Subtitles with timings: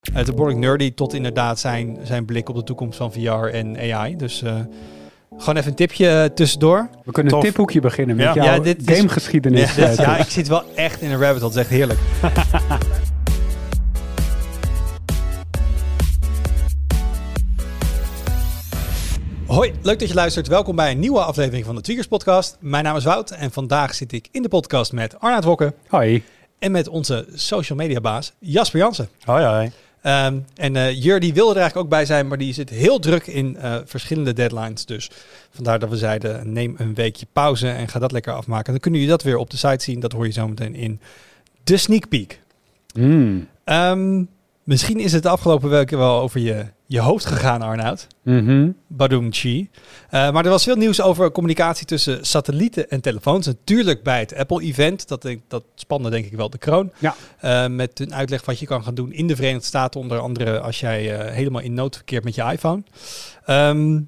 [0.00, 3.76] Het is behoorlijk nerdy tot inderdaad zijn, zijn blik op de toekomst van VR en
[3.92, 4.16] AI.
[4.16, 4.54] Dus uh,
[5.36, 6.88] gewoon even een tipje tussendoor.
[7.04, 7.42] We kunnen Tof.
[7.42, 8.34] een tiphoekje beginnen met Ja.
[8.34, 9.74] jouw Ja, dit is- gamegeschiedenis.
[9.74, 11.40] Ja, eh, ja, ik zit wel echt in een rabbit hole.
[11.40, 11.98] Dat is echt heerlijk.
[19.46, 20.46] Hoi, leuk dat je luistert.
[20.48, 22.56] Welkom bij een nieuwe aflevering van de Tweakers Podcast.
[22.60, 26.22] Mijn naam is Wout en vandaag zit ik in de podcast met Arnaud Wokken Hoi.
[26.58, 29.08] en met onze social media baas Jasper Jansen.
[29.24, 29.70] Hoi, hoi.
[30.02, 32.98] Ehm, en eh Jur die wilde er eigenlijk ook bij zijn, maar die zit heel
[32.98, 34.86] druk in eh, verschillende deadlines.
[34.86, 35.10] Dus
[35.50, 38.72] vandaar dat we zeiden, neem een weekje pauze en ga dat lekker afmaken.
[38.72, 40.00] Dan kunnen jullie dat weer op de site zien.
[40.00, 41.00] Dat hoor je zo meteen in
[41.64, 42.40] de sneak peek.
[42.94, 43.48] Mm.
[43.64, 44.24] Ehm,
[44.64, 48.06] misschien is het de afgelopen weken wel over je, je hoofd gegaan, Arnoud.
[48.22, 48.70] Mhm.
[48.86, 49.70] Badoom Chi.
[50.08, 53.46] Eh, maar er was veel nieuws over communicatie tussen satellieten en telefoons.
[53.46, 55.08] Natuurlijk bij het Apple-event.
[55.08, 56.92] Dat, dat spande denk ik wel de kroon.
[56.98, 57.14] Ja.
[57.38, 60.00] Eh, met een uitleg wat je kan gaan doen in de Verenigde Staten.
[60.00, 62.82] Onder andere als jij eh, helemaal in nood verkeert met je iPhone.
[63.44, 64.00] Ehm,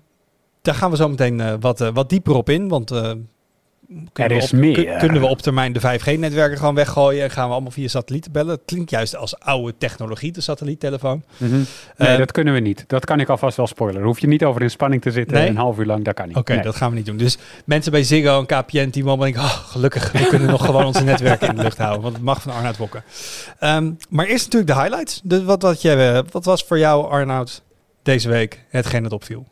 [0.62, 2.68] daar gaan we zo meteen wat, wat dieper op in.
[2.68, 2.90] Want
[4.12, 4.74] kunnen, Er we is op, meer.
[4.74, 7.22] kun- kunnen we op termijn de 5G-netwerken gewoon weggooien.
[7.24, 8.50] En gaan we allemaal via satellieten bellen.
[8.50, 11.22] Het klinkt juist als oude technologie, de satelliettelefoon.
[11.36, 11.50] Mhm.
[11.52, 12.84] Nee, Eh, dat kunnen we niet.
[12.86, 14.06] Dat kan ik alvast wel spoileren.
[14.06, 15.48] Hoef je niet over in spanning te zitten Nee?
[15.48, 16.04] een half uur lang.
[16.04, 16.36] Dat kan niet.
[16.36, 16.62] Oké, Nee.
[16.62, 17.16] dat gaan we niet doen.
[17.16, 20.84] Dus mensen bij Ziggo en KPN die mogen denken, oh, gelukkig, we kunnen nog gewoon
[20.84, 22.02] onze netwerken in de lucht houden.
[22.02, 23.04] Want het mag van Arnoud Wokken.
[23.58, 25.20] Ehm, maar eerst natuurlijk de highlights.
[25.24, 27.62] Dus wat, wat, jij, eh, wat was voor jou, Arnoud,
[28.02, 29.46] deze week hetgeen dat opviel?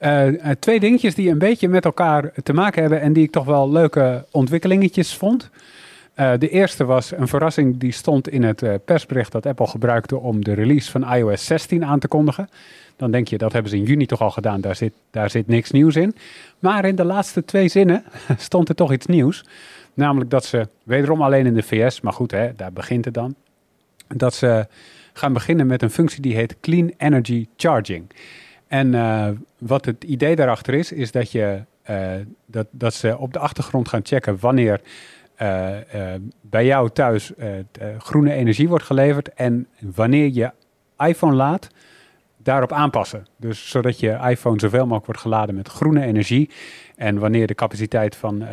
[0.00, 3.30] Eh, eh, twee dingetjes die een beetje met elkaar te maken hebben en die ik
[3.30, 5.50] toch wel leuke ontwikkelingetjes vond.
[6.14, 10.44] Eh, de eerste was een verrassing die stond in het persbericht dat Apple gebruikte om
[10.44, 12.48] de release van iOS 16 aan te kondigen.
[12.96, 15.46] Dan denk je, dat hebben ze in juni toch al gedaan, daar zit, daar zit
[15.46, 16.14] niks nieuws in.
[16.58, 18.04] Maar in de laatste twee zinnen
[18.36, 19.44] stond er toch iets nieuws.
[19.94, 23.34] Namelijk dat ze, wederom alleen in de VS, maar goed, hè, daar begint het dan.
[24.08, 24.66] Dat ze
[25.12, 28.06] gaan beginnen met een functie die heet Clean Energy Charging.
[28.70, 32.12] En eh, wat het idee daarachter is, is dat, je, eh,
[32.46, 34.80] dat, dat ze op de achtergrond gaan checken wanneer
[35.34, 35.76] eh,
[36.40, 37.32] bij jou thuis
[37.98, 40.50] groene energie wordt geleverd en wanneer je
[40.98, 41.68] iPhone laat,
[42.36, 43.26] daarop aanpassen.
[43.36, 46.50] Dus zodat je iPhone zoveel mogelijk wordt geladen met groene energie.
[47.00, 48.48] En wanneer de capaciteit van eh,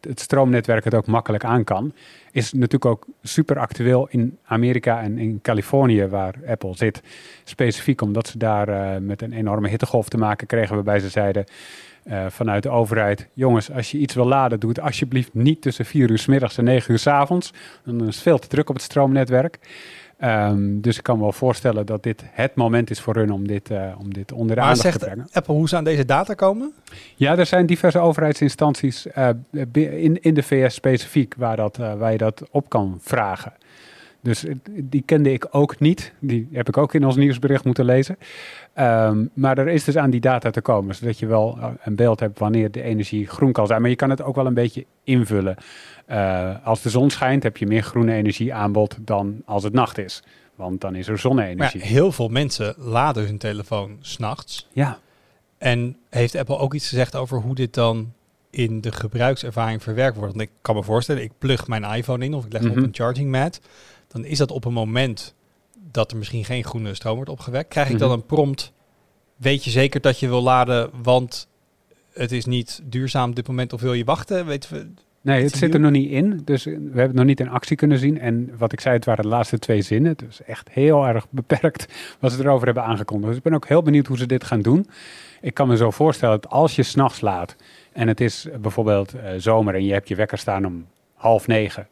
[0.00, 1.92] het stroomnetwerk het ook makkelijk aan kan,
[2.32, 7.02] is natuurlijk ook super actueel in Amerika en in Californië, waar Apple zit.
[7.44, 11.44] Specifiek omdat ze daar eh, met een enorme hittegolf te maken kregen, waarbij ze zeiden
[12.04, 15.84] eh, vanuit de overheid: jongens, als je iets wil laden, doe het alsjeblieft niet tussen
[15.84, 17.52] 4 uur s middags en 9 uur s avonds.
[17.84, 19.58] Dan is het veel te druk op het stroomnetwerk.
[20.24, 23.46] Ehm, dus ik kan me wel voorstellen dat dit het moment is voor hun om
[23.46, 25.28] dit, eh, om dit onder de Maar aandacht te zegt brengen.
[25.32, 26.72] Apple hoe ze aan deze data komen?
[27.14, 29.28] Ja, er zijn diverse overheidsinstanties eh,
[29.72, 33.52] in, in de VS specifiek waar, dat, eh, waar je dat op kan vragen.
[34.24, 34.44] Dus
[34.82, 36.12] die kende ik ook niet.
[36.20, 38.16] Die heb ik ook in ons nieuwsbericht moeten lezen.
[38.72, 41.96] Ehm, maar er is dus aan die data te komen, zodat je wel eh, een
[41.96, 43.80] beeld hebt wanneer de energie groen kan zijn.
[43.80, 45.56] Maar je kan het ook wel een beetje invullen.
[46.06, 49.98] Eh, als de zon schijnt, heb je meer groene energie aanbod dan als het nacht
[49.98, 50.22] is.
[50.54, 51.80] Want dan is er zonne-energie.
[51.80, 54.68] ja, heel veel mensen laden hun telefoon s'nachts.
[54.72, 54.98] ja.
[55.58, 58.12] En heeft Apple ook iets gezegd over hoe dit dan
[58.50, 60.34] in de gebruikservaring verwerkt wordt?
[60.34, 62.80] Want ik kan me voorstellen, ik plug mijn iPhone in of ik leg hem Mhm.
[62.80, 63.60] op een charging mat.
[64.14, 65.34] Dan is dat op een moment
[65.90, 67.68] dat er misschien geen groene stroom wordt opgewekt.
[67.68, 68.18] Krijg ik dan Mhm.
[68.18, 68.72] een prompt,
[69.36, 71.48] weet je zeker dat je wil laden, want
[72.12, 74.46] het is niet duurzaam op dit moment of wil je wachten?
[74.46, 74.86] Weten we,
[75.20, 76.42] Nee, het zit er nog niet in.
[76.44, 78.20] Dus we hebben het nog niet in actie kunnen zien.
[78.20, 80.16] En wat ik zei, het waren de laatste twee zinnen.
[80.16, 81.86] Dus echt heel erg beperkt
[82.20, 83.28] wat ze erover hebben aangekondigd.
[83.28, 84.86] Dus ik ben ook heel benieuwd hoe ze dit gaan doen.
[85.40, 87.56] Ik kan me zo voorstellen dat als je s'nachts laat
[87.92, 91.86] en het is bijvoorbeeld eh, zomer en je hebt je wekker staan om half negen.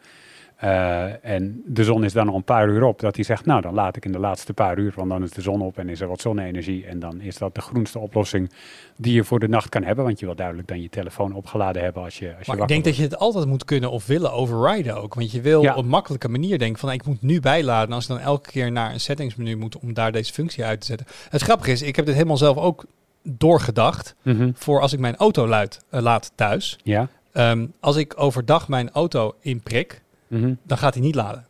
[0.62, 3.00] Eh, en de zon is dan nog een paar uur op.
[3.00, 5.30] Dat hij zegt, nou dan laat ik in de laatste paar uur, want dan is
[5.30, 6.86] de zon op en is er wat zonne-energie.
[6.86, 8.50] En dan is dat de groenste oplossing
[8.96, 10.04] die je voor de nacht kan hebben.
[10.04, 12.68] Want je wil duidelijk dan je telefoon opgeladen hebben als je, als je maar ik
[12.68, 12.84] denk wordt.
[12.84, 15.14] dat je het altijd moet kunnen of willen overriden ook.
[15.14, 15.72] Want je wil Ja.
[15.74, 17.88] op een makkelijke manier denken van ik moet nu bijladen.
[17.88, 20.80] En als ik dan elke keer naar een settingsmenu moet om daar deze functie uit
[20.80, 21.06] te zetten.
[21.30, 22.84] Het grappige is, ik heb dit helemaal zelf ook
[23.24, 24.50] doorgedacht Mhm.
[24.54, 26.78] voor als ik mijn auto luid, eh, laat thuis.
[26.82, 27.08] Ja.
[27.32, 30.01] Ehm, als ik overdag mijn auto inprik,
[30.32, 30.54] Mhm.
[30.62, 31.46] dan gaat hij niet laden.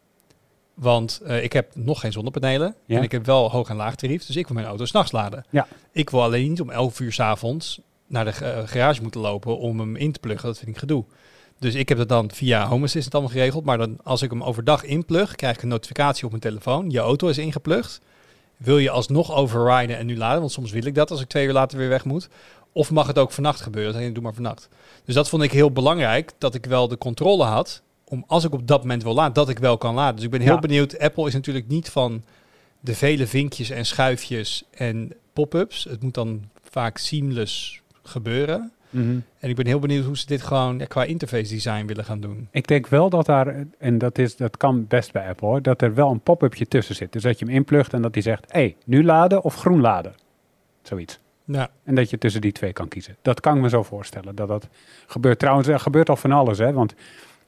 [0.74, 2.96] Want eh, ik heb nog geen zonnepanelen Ja.
[2.96, 5.44] en ik heb wel hoog en laag tarief, dus ik wil mijn auto s'nachts laden.
[5.50, 5.66] Ja.
[5.92, 9.58] Ik wil alleen niet om 11 uur 's avonds naar de eh, garage moeten lopen
[9.58, 10.48] om hem in te pluggen.
[10.48, 11.04] Dat vind ik gedoe.
[11.58, 13.64] Dus ik heb dat dan via Home Assistant allemaal geregeld.
[13.64, 16.90] Maar dan, als ik hem overdag inplug, krijg ik een notificatie op mijn telefoon.
[16.90, 18.00] Je auto is ingeplucht.
[18.56, 20.40] Wil je alsnog overriden en nu laden?
[20.40, 22.28] Want soms wil ik dat als ik twee uur later weer weg moet.
[22.72, 24.02] Of mag het ook vannacht gebeuren?
[24.02, 24.68] Dan doe maar vannacht.
[25.04, 27.82] Dus dat vond ik heel belangrijk, dat ik wel de controle had.
[28.12, 30.14] Om als ik op dat moment wil laden, dat ik wel kan laden.
[30.16, 30.58] Dus ik ben heel Ja.
[30.60, 30.98] benieuwd.
[30.98, 32.22] Apple is natuurlijk niet van
[32.80, 35.84] de vele vinkjes en schuifjes en pop-ups.
[35.84, 38.72] Het moet dan vaak seamless gebeuren.
[38.90, 39.18] Mhm.
[39.38, 42.20] En ik ben heel benieuwd hoe ze dit gewoon ja, qua interface design willen gaan
[42.20, 42.48] doen.
[42.50, 45.82] Ik denk wel dat daar, en dat, is, dat kan best bij Apple hoor, dat
[45.82, 47.12] er wel een pop-upje tussen zit.
[47.12, 49.80] Dus dat je hem inplugt en dat hij zegt, hé, hey, nu laden of groen
[49.80, 50.14] laden.
[50.82, 51.18] Zoiets.
[51.44, 53.16] Ja, En dat je tussen die twee kan kiezen.
[53.22, 54.34] Dat kan ik me zo voorstellen.
[54.34, 54.68] Dat dat
[55.06, 55.38] gebeurt.
[55.38, 56.58] Trouwens, er gebeurt al van alles.
[56.58, 56.72] Hè?
[56.72, 56.94] Want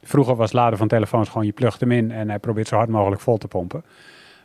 [0.05, 2.89] vroeger was laden van telefoons gewoon je plugt hem in en hij probeert zo hard
[2.89, 3.85] mogelijk vol te pompen.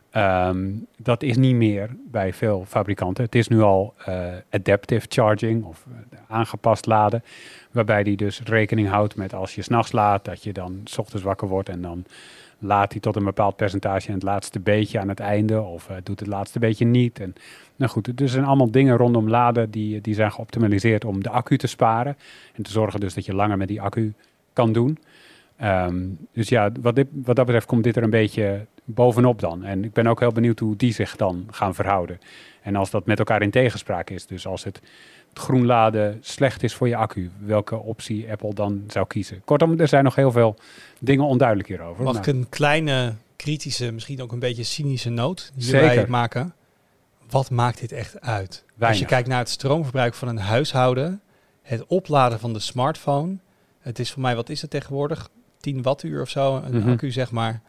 [0.10, 3.24] Ehm, dat is niet meer bij veel fabrikanten.
[3.24, 7.24] Het is nu al eh, adaptive charging of eh, aangepast laden.
[7.72, 11.24] Waarbij die dus rekening houdt met als je s'nachts laat, dat je dan 's ochtends
[11.24, 12.06] wakker wordt en dan
[12.60, 15.62] laat hij tot een bepaald percentage en het laatste beetje aan het einde.
[15.62, 17.20] Of eh, doet het laatste beetje niet.
[17.20, 17.34] En
[17.76, 21.58] nou goed, er zijn allemaal dingen rondom laden die, die zijn geoptimaliseerd om de accu
[21.58, 22.18] te sparen.
[22.54, 24.14] En te zorgen dus dat je langer met die accu
[24.54, 24.98] kan doen.
[25.60, 29.64] Ehm, dus ja, wat, dit, wat dat betreft komt dit er een beetje bovenop dan.
[29.64, 32.20] En ik ben ook heel benieuwd hoe die zich dan gaan verhouden.
[32.62, 34.82] En als dat met elkaar in tegenspraak is, dus als het,
[35.30, 39.42] het groen laden slecht is voor je accu, welke optie Apple dan zou kiezen.
[39.46, 40.56] Kortom, er zijn nog heel veel
[41.00, 42.04] dingen onduidelijk hierover.
[42.04, 46.54] mag ik een kleine, kritische, misschien ook een beetje cynische noot hierbij maken?
[47.30, 48.64] Wat maakt dit echt uit?
[48.80, 51.22] Als je kijkt naar het stroomverbruik van een huishouden,
[51.62, 53.38] het opladen van de smartphone,
[53.80, 55.30] het is voor mij, wat is het tegenwoordig?
[55.60, 56.90] 10 wattuur of zo, een Mhm.
[56.90, 57.62] accu zeg maar.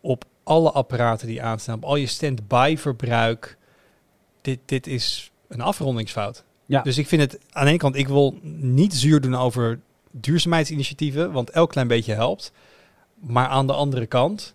[0.00, 3.56] Op alle apparaten die aanstaan, op al je stand-by verbruik.
[4.40, 6.44] Dit, dit is een afrondingsfout.
[6.66, 6.82] Ja.
[6.82, 9.80] Dus ik vind het aan de ene kant, ik wil niet zuur doen over
[10.10, 12.52] duurzaamheidsinitiatieven, want elk klein beetje helpt.
[13.14, 14.54] Maar aan de andere kant,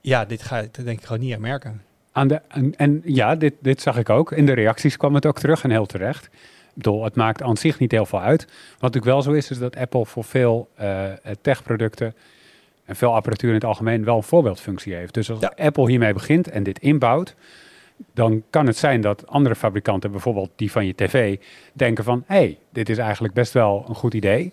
[0.00, 1.82] ja, dit ga je denk ik gewoon niet aan merken.
[2.12, 4.32] Aan de, en, en ja, dit, dit zag ik ook.
[4.32, 6.28] In de reacties kwam het ook terug en heel terecht.
[6.76, 8.44] Ik bedoel, het maakt aan zich niet heel veel uit.
[8.44, 11.04] Wat natuurlijk wel zo is, is dat Apple voor veel eh
[11.42, 12.14] techproducten
[12.84, 15.14] en veel apparatuur in het algemeen wel een voorbeeldfunctie heeft.
[15.14, 15.52] Dus als Ja.
[15.56, 17.34] Apple hiermee begint en dit inbouwt,
[18.14, 21.36] dan kan het zijn dat andere fabrikanten, bijvoorbeeld die van je tv,
[21.72, 24.52] denken van, hé, hey, dit is eigenlijk best wel een goed idee.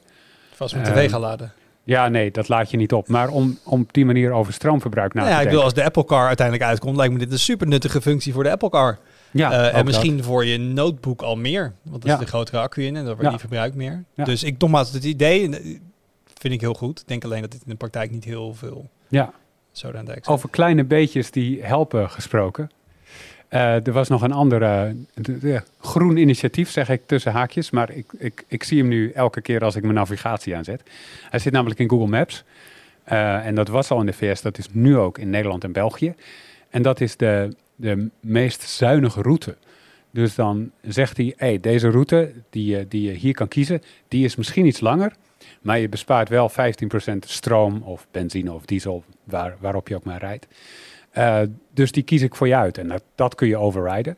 [0.51, 1.53] Vast met Ehm, tv gaan laden.
[1.83, 3.07] Ja, nee, dat laat je niet op.
[3.07, 5.57] Maar om, om op die manier over stroomverbruik na Nou te ja, ik denken.
[5.57, 8.43] wil als de Apple Car uiteindelijk uitkomt, lijkt me dit een super nuttige functie voor
[8.43, 8.97] de Apple Car.
[9.31, 9.85] Ja, Eh, en dat.
[9.85, 13.13] misschien voor je notebook al meer, want er zit een grotere accu in en dan
[13.15, 14.03] wordt die verbruikt meer.
[14.15, 15.77] Dus ik nogmaals, het idee eh,
[16.39, 16.99] vind ik heel goed.
[16.99, 19.33] Ik denk alleen dat dit in de praktijk niet heel veel Ja.
[19.71, 22.71] zo aan dijk Over kleine beetjes die helpen gesproken.
[23.47, 27.69] Eh, er was nog een andere de- de- groen initiatief, zeg ik tussen haakjes.
[27.69, 30.81] Maar ik, ik, ik zie hem nu elke keer als ik mijn navigatie aanzet.
[31.29, 32.43] Hij zit namelijk in Google Maps.
[33.03, 36.13] En dat was al in de VS, dat is nu ook in Nederland en België.
[36.69, 39.57] En dat is de, de meest zuinige route.
[40.11, 44.25] Dus dan zegt hij, hey, deze route die je, die je hier kan kiezen, die
[44.25, 45.13] is misschien iets langer.
[45.61, 46.53] Maar je bespaart wel 15%
[47.19, 50.47] stroom of benzine of diesel, waar, waarop je ook maar rijdt.
[51.11, 51.41] Eh,
[51.73, 52.77] dus die kies ik voor je uit.
[52.77, 54.17] En dat, dat kun je overriden.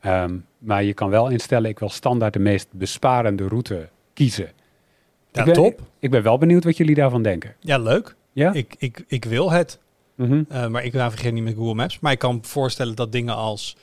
[0.00, 4.50] Ehm, maar je kan wel instellen, ik wil standaard de meest besparende route kiezen.
[5.32, 5.80] Ja, ik ben, top.
[5.98, 7.54] Ik, ben wel benieuwd wat jullie daarvan denken.
[7.60, 8.14] Ja, leuk.
[8.32, 8.52] Ja?
[8.52, 9.78] Ik, ik, ik wil het.
[10.16, 10.42] Mhm.
[10.48, 12.00] Eh, maar ik navigeer niet met Google Maps.
[12.00, 13.76] Maar ik kan me voorstellen dat dingen als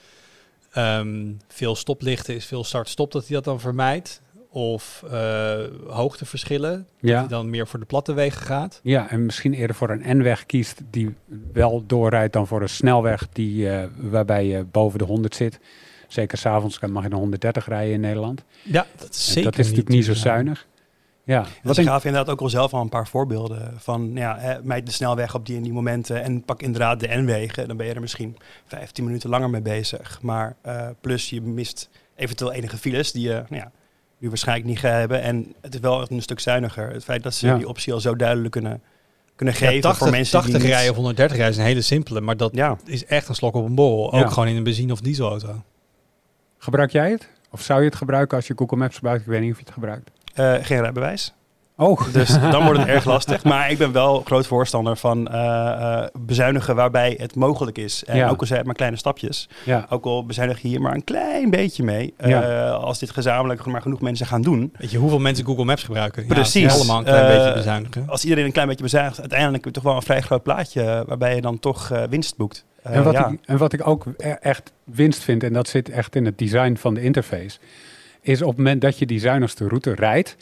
[0.71, 4.21] ehm, veel stoplichten is veel start-stop, dat hij dat dan vermijdt.
[4.50, 5.56] Of eh,
[5.88, 7.19] hoogteverschillen, dat ja.
[7.19, 8.80] hij dan meer voor de platte wegen gaat.
[8.83, 11.15] ja, en misschien eerder voor een N-weg kiest die
[11.53, 15.59] wel doorrijdt dan voor een snelweg die, eh, waarbij je boven de 100 zit.
[16.07, 18.43] Zeker s'avonds mag je nog 130 rijden in Nederland.
[18.62, 20.67] Ja, dat is En zeker dat is natuurlijk niet zo zuinig.
[21.25, 24.84] Ja, Wat denk gaven inderdaad ook al zelf al een paar voorbeelden van ja, hè,
[24.84, 27.68] de snelweg op die en die momenten en pak inderdaad de N-wegen.
[27.68, 30.20] Dan ben je er misschien 15 minuten langer mee bezig.
[30.22, 33.72] Maar eh, plus je mist eventueel enige files die je nou ja,
[34.18, 35.22] nu waarschijnlijk niet gaat hebben.
[35.22, 36.89] En het is wel echt een stuk zuiniger.
[36.89, 37.58] Het feit dat ze Ja.
[37.58, 38.82] die optie al zo duidelijk kunnen,
[39.36, 41.82] kunnen Ja, geven 80, voor mensen 80 die rijden of 130 rijden is een hele
[41.82, 44.15] simpele, maar dat Ja, is echt een slok op een borrel.
[44.15, 44.24] Ja.
[44.24, 45.63] Ook gewoon in een benzine- of dieselauto.
[46.58, 47.30] Gebruik jij het?
[47.51, 49.22] Of zou je het gebruiken als je Google Maps gebruikt?
[49.22, 50.12] Ik weet niet of je het gebruikt.
[50.34, 51.34] Eh, geen rijbewijs.
[51.78, 53.44] Oh, Dus dan wordt het erg lastig.
[53.44, 55.68] Maar ik ben wel groot voorstander van eh,
[56.02, 58.04] eh, bezuinigen waarbij het mogelijk is.
[58.06, 58.30] En Ja.
[58.30, 59.50] ook al zijn het maar kleine stapjes.
[59.66, 59.86] ja.
[59.90, 62.13] Ook al bezuinig je hier maar een klein beetje mee.
[62.18, 62.70] eh, Ja.
[62.70, 64.74] als dit gezamenlijk maar genoeg mensen gaan doen.
[64.78, 66.24] Weet je hoeveel mensen Google Maps gebruiken?
[66.28, 66.74] Ja, Precies.
[66.74, 68.10] allemaal een klein beetje bezuinigen.
[68.10, 71.04] Als iedereen een klein beetje bezuinigt, uiteindelijk heb je toch wel een vrij groot plaatje
[71.08, 72.66] waarbij je dan toch eh, winst boekt.
[72.84, 73.28] Eh, En wat, ja.
[73.28, 76.38] ik, en wat ik ook e- echt winst vind, en dat zit echt in het
[76.38, 77.58] design van de interface,
[78.24, 80.36] is op het moment dat je die zuinigste route rijdt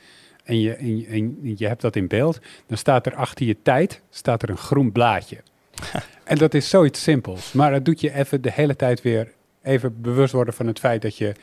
[0.43, 3.55] en je, en je, en je hebt dat in beeld, dan staat er achter je
[3.63, 5.37] tijd staat er een groen blaadje.
[6.23, 9.27] en dat is zoiets simpels, maar het doet je even de hele tijd weer
[9.63, 11.33] even bewust worden van het feit dat je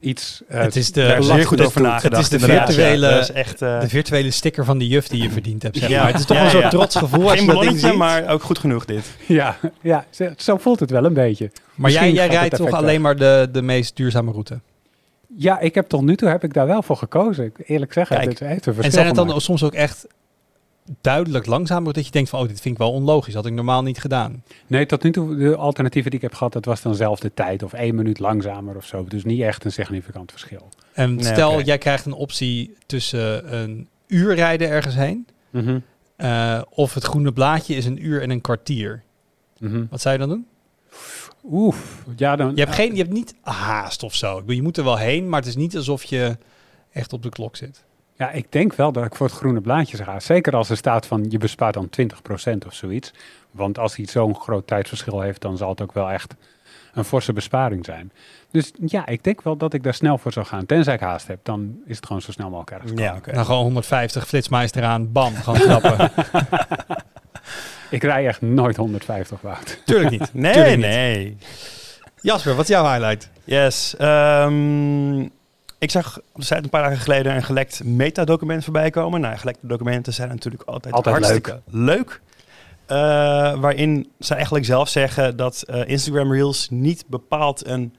[0.00, 0.42] iets...
[0.48, 2.02] eh, Het is de- Daar zeer goed over nagedacht.
[2.28, 5.08] Het is de virtuele- Ja, dat is echt, eh, De virtuele sticker van die juf
[5.08, 5.98] die je verdiend hebt, zeg Ja.
[6.02, 6.10] maar.
[6.10, 6.68] Het is toch Ja, een soort ja.
[6.68, 9.04] trots gevoel als geen dat ballonnetje, maar ook goed genoeg dit.
[9.26, 10.06] Ja, ja,
[10.36, 11.50] zo- voelt het wel een beetje.
[11.74, 14.60] Maar jij, Misschien jij rijdt toch alleen maar de, de meest duurzame route?
[15.40, 17.44] Ja, ik heb tot nu toe heb ik daar wel voor gekozen.
[17.44, 19.44] Ik- Eerlijk zeggen, Kijk, het heeft een verschil En zijn het dan gemaakt.
[19.44, 20.06] soms ook echt
[21.00, 23.82] duidelijk langzamer dat je denkt van, oh, dit vind ik wel onlogisch, had ik normaal
[23.82, 24.42] niet gedaan.
[24.66, 27.34] Nee, tot nu toe, de alternatieven die ik heb gehad, dat was dan zelf de
[27.34, 29.04] tijd of één minuut langzamer of zo.
[29.04, 30.68] Dus niet echt een significant verschil.
[30.92, 35.78] En Nee, stel, jij krijgt een optie tussen een uur rijden ergens heen, Mhm,
[36.16, 39.02] eh, of het groene blaadje is een uur en een kwartier.
[39.58, 39.84] mhm.
[39.90, 40.46] Wat zou je dan doen?
[41.44, 42.54] Oef, ja dan...
[42.54, 44.32] Je hebt, geen, je hebt niet haast of zo.
[44.32, 46.36] Ik bedoel, Je moet er wel heen, maar het is niet alsof je
[46.92, 47.84] echt op de klok zit.
[48.16, 50.20] Ja, ik denk wel dat ik voor het groene blaadje zou gaan.
[50.20, 53.12] Zeker als er staat van je bespaart dan 20% of zoiets.
[53.50, 56.34] Want als iets zo'n groot tijdsverschil heeft, dan zal het ook wel echt
[56.92, 58.12] een forse besparing zijn.
[58.50, 60.66] Dus ja, ik denk wel dat ik daar snel voor zou gaan.
[60.66, 63.00] Tenzij ik haast heb, dan is het gewoon zo snel mogelijk ergens.
[63.00, 63.20] Ja.
[63.32, 66.10] Nou, gewoon 150 flitsmeister aan, bam, gewoon knappen.
[67.90, 69.82] Ik rij echt nooit 150 watt.
[69.84, 70.30] Tuurlijk niet.
[70.42, 70.86] Nee, Tuurlijk niet.
[70.86, 71.36] nee.
[72.20, 73.30] Jasper, wat is jouw highlight?
[73.44, 73.96] Yes.
[73.96, 75.20] ehm,
[75.78, 79.20] ik zag op de site een paar dagen geleden een gelekt metadocument voorbij komen.
[79.20, 82.20] Nou, gelekte documenten zijn natuurlijk altijd, Altijd hartstikke leuk.
[82.86, 82.96] Eh,
[83.60, 87.94] waarin ze eigenlijk zelf zeggen dat eh, Instagram Reels niet bepaald een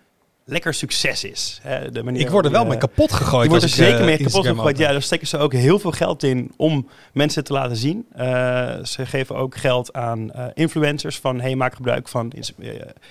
[0.50, 1.60] lekker succes is.
[1.62, 3.44] Hè, de manier Ik word er wel hoe, mee eh, kapot gegooid.
[3.44, 4.78] Je wordt er zeker eh, mee kapot gegooid.
[4.78, 8.06] Ja, daar steken ze ook heel veel geld in om mensen te laten zien.
[8.16, 12.70] Eh, ze geven ook geld aan eh, influencers van hey, maak gebruik van Ins- eh,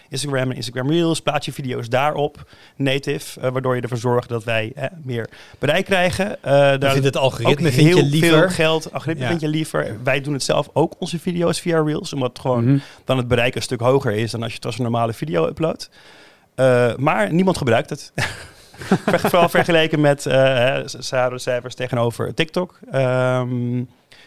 [0.09, 1.21] Instagram en Instagram Reels.
[1.21, 3.41] Plaats je video's daarop, native.
[3.41, 5.29] eh, waardoor je ervoor zorgt dat wij eh, meer
[5.59, 6.43] bereik krijgen.
[6.43, 8.51] Eh daar vindt het algoritme heel vind je veel liever.
[8.51, 8.93] geld.
[8.93, 9.97] Algoritme vind je liever.
[10.05, 12.13] Wij doen het zelf ook, onze video's via Reels.
[12.13, 12.79] Omdat gewoon Mhm.
[13.05, 15.47] dan het bereik een stuk hoger is dan als je het als een normale video
[15.47, 15.91] uploadt.
[16.59, 18.13] Eh, maar niemand gebruikt het.
[19.31, 22.79] Vooral vergeleken met de cijfers tegenover TikTok.
[22.91, 23.83] Ehm,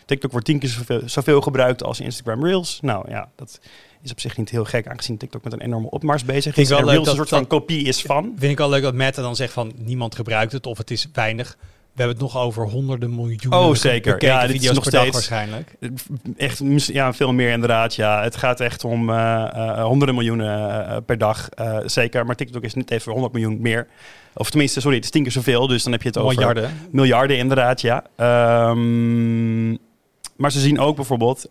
[0.05, 2.79] TikTok wordt tien keer zoveel, zoveel gebruikt als Instagram Reels.
[2.81, 3.59] Nou ja, dat
[4.01, 6.63] is op zich niet heel gek, aangezien TikTok met een enorme opmars bezig is.
[6.63, 8.33] ik wel En Reels een soort van kopie is van.
[8.37, 11.07] Vind ik al leuk dat Meta dan zegt van niemand gebruikt het of het is
[11.13, 11.57] weinig.
[11.93, 14.25] We hebben het nog over honderden miljoenen Oh, zeker.
[14.25, 15.75] Ja, dit is video's nog per dag steeds- waarschijnlijk.
[16.37, 17.95] Echt, ja, veel meer inderdaad.
[17.95, 21.49] Ja, het gaat echt om eh, eh, honderden miljoenen eh, per dag.
[21.85, 23.87] zeker, maar TikTok is net even 100 miljoen meer.
[24.33, 25.67] Of tenminste, sorry, het is tien keer zoveel.
[25.67, 26.71] Dus dan heb je het over Miljarden.
[26.91, 28.03] miljarden inderdaad, ja.
[28.15, 29.69] Ehm,
[30.35, 31.45] maar ze zien ook bijvoorbeeld,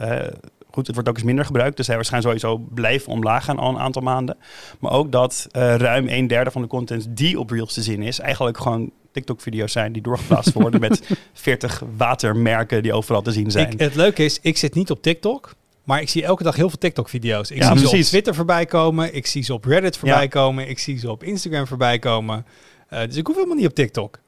[0.71, 3.69] goed, het wordt ook eens minder gebruikt, dus hij waarschijnlijk sowieso blijven omlaag gaan al
[3.69, 4.37] een aantal maanden.
[4.79, 8.19] Maar ook dat ruim een derde van de content die op Reels te zien is,
[8.19, 11.01] eigenlijk gewoon TikTok-video's zijn die doorgeplaatst worden met
[11.33, 13.71] 40 watermerken die overal te zien zijn.
[13.73, 15.55] Ik, het leuke is, ik zit niet op TikTok.
[15.85, 17.51] Maar ik zie elke dag heel veel TikTok-video's.
[17.51, 18.03] Ik Ja, zie ze op.
[18.03, 19.15] Twitter voorbij komen.
[19.15, 20.29] Ik zie ze op Reddit voorbij Ja.
[20.29, 20.69] komen.
[20.69, 22.47] Ik zie ze op Instagram voorbij komen.
[22.89, 24.19] Eh, dus ik hoef helemaal niet op TikTok.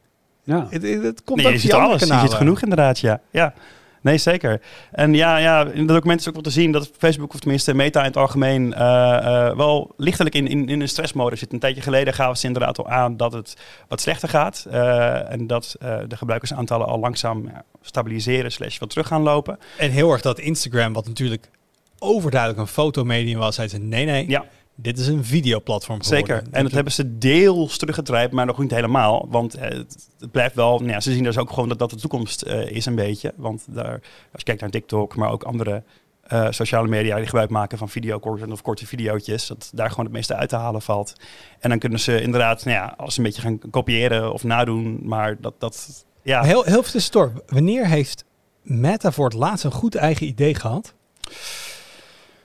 [0.44, 0.66] Ja.
[0.70, 2.22] Het, het, het komt Nee, ook je via ziet andere alles.
[2.22, 3.20] Je ziet genoeg inderdaad, ja.
[3.30, 3.54] ja.
[4.02, 4.61] Nee, zeker.
[4.90, 7.75] En ja, ja, in de documenten is ook wel te zien dat Facebook, of tenminste
[7.75, 11.52] Meta in het algemeen, eh, eh, wel lichtelijk in, in, in een stressmodus zit.
[11.52, 13.56] Een tijdje geleden gaven ze inderdaad al aan dat het
[13.88, 14.66] wat slechter gaat.
[14.71, 15.76] eh, en dat
[16.09, 17.50] de gebruikersaantallen al langzaam
[17.82, 19.59] stabiliseren slash wat terug gaan lopen.
[19.78, 21.50] En heel erg dat Instagram, wat natuurlijk
[21.99, 26.26] overduidelijk een fotomedium was, zei ze nee, nee, Ja, dit is een videoplatform geworden.
[26.26, 26.52] zeker.
[26.52, 29.26] En dat hebben ze deels teruggedraaid, maar nog niet helemaal.
[29.30, 31.90] Want eh, het, het blijft wel, nou ja, ze zien dus ook gewoon dat dat
[31.90, 33.32] de toekomst eh, is een beetje.
[33.36, 35.82] Want daar, als je kijkt naar TikTok, maar ook andere
[36.22, 40.14] eh, sociale media die gebruik maken van videocontent of korte videootjes, dat daar gewoon het
[40.14, 41.12] meeste uit te halen valt.
[41.58, 45.00] En dan kunnen ze inderdaad, nou ja, als ze een beetje gaan kopiëren of nadoen,
[45.02, 46.42] maar dat, dat ja.
[46.42, 47.32] Heel, heel veel tussendoor.
[47.46, 48.24] Wanneer heeft
[48.62, 50.94] Meta voor het laatst een goed eigen idee gehad?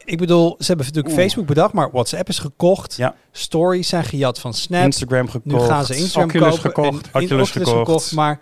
[0.08, 1.24] Ik bedoel, ze hebben natuurlijk Oeh.
[1.24, 2.96] Facebook bedacht, maar WhatsApp is gekocht.
[2.96, 3.16] Ja.
[3.32, 4.84] Stories zijn gejat van Snap.
[4.86, 5.46] Instagram gekocht.
[5.46, 6.84] nu gaan ze Instagram Oculus kopen.
[6.84, 7.10] gekocht.
[7.12, 8.12] en- Oculus gekocht.
[8.12, 8.40] Maar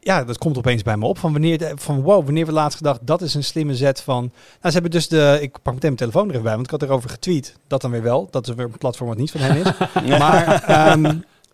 [0.00, 1.18] ja, dat komt opeens bij me op.
[1.18, 4.20] Van wanneer, van wow, wanneer we laatst gedacht, dat is een slimme zet van...
[4.24, 5.38] Nou, ze hebben dus de...
[5.40, 7.54] Ik pak meteen mijn telefoon er even bij, want ik had erover getweet.
[7.66, 8.28] Dat dan weer wel.
[8.30, 9.72] Dat is weer een platform wat niet van hen is.
[10.18, 11.02] Maar ehm,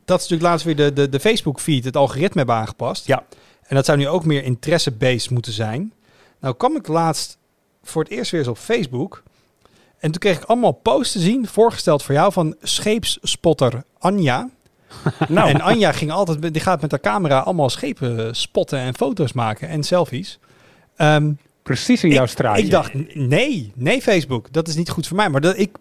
[0.05, 3.07] dat is natuurlijk laatst weer de, de, de Facebook-feed, het algoritme hebben aangepast.
[3.07, 3.25] Ja.
[3.63, 5.93] En dat zou nu ook meer interesse-based moeten zijn.
[6.41, 7.39] Nou kwam ik laatst
[7.89, 9.23] voor het eerst weer eens op Facebook.
[9.99, 14.49] En toen kreeg ik allemaal posts te zien, voorgesteld voor jou, van scheepsspotter Anja.
[15.29, 19.33] nou, En Anja ging altijd, die gaat met haar camera allemaal schepen spotten en foto's
[19.33, 20.39] maken en selfies.
[20.97, 22.65] Ehm, Precies in jouw straatje.
[22.65, 25.29] ik dacht, nee, nee Facebook, dat is niet goed voor mij.
[25.29, 25.77] Maar dat, ik,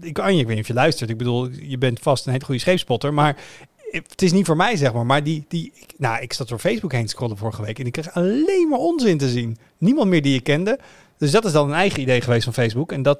[0.00, 1.10] ik, Anja, ik weet niet of je luistert.
[1.10, 3.36] Ik bedoel, je bent vast een hele goede scheepspotter, maar
[3.90, 5.06] het is niet voor mij, zeg maar.
[5.06, 7.86] Maar die, die, ik- nou, ik zat door Facebook heen te scrollen vorige week en
[7.86, 9.58] ik kreeg alleen maar onzin te zien.
[9.78, 10.78] Niemand meer die je kende.
[11.20, 12.92] Dus dat is dan een eigen idee geweest van Facebook.
[12.92, 13.18] En dat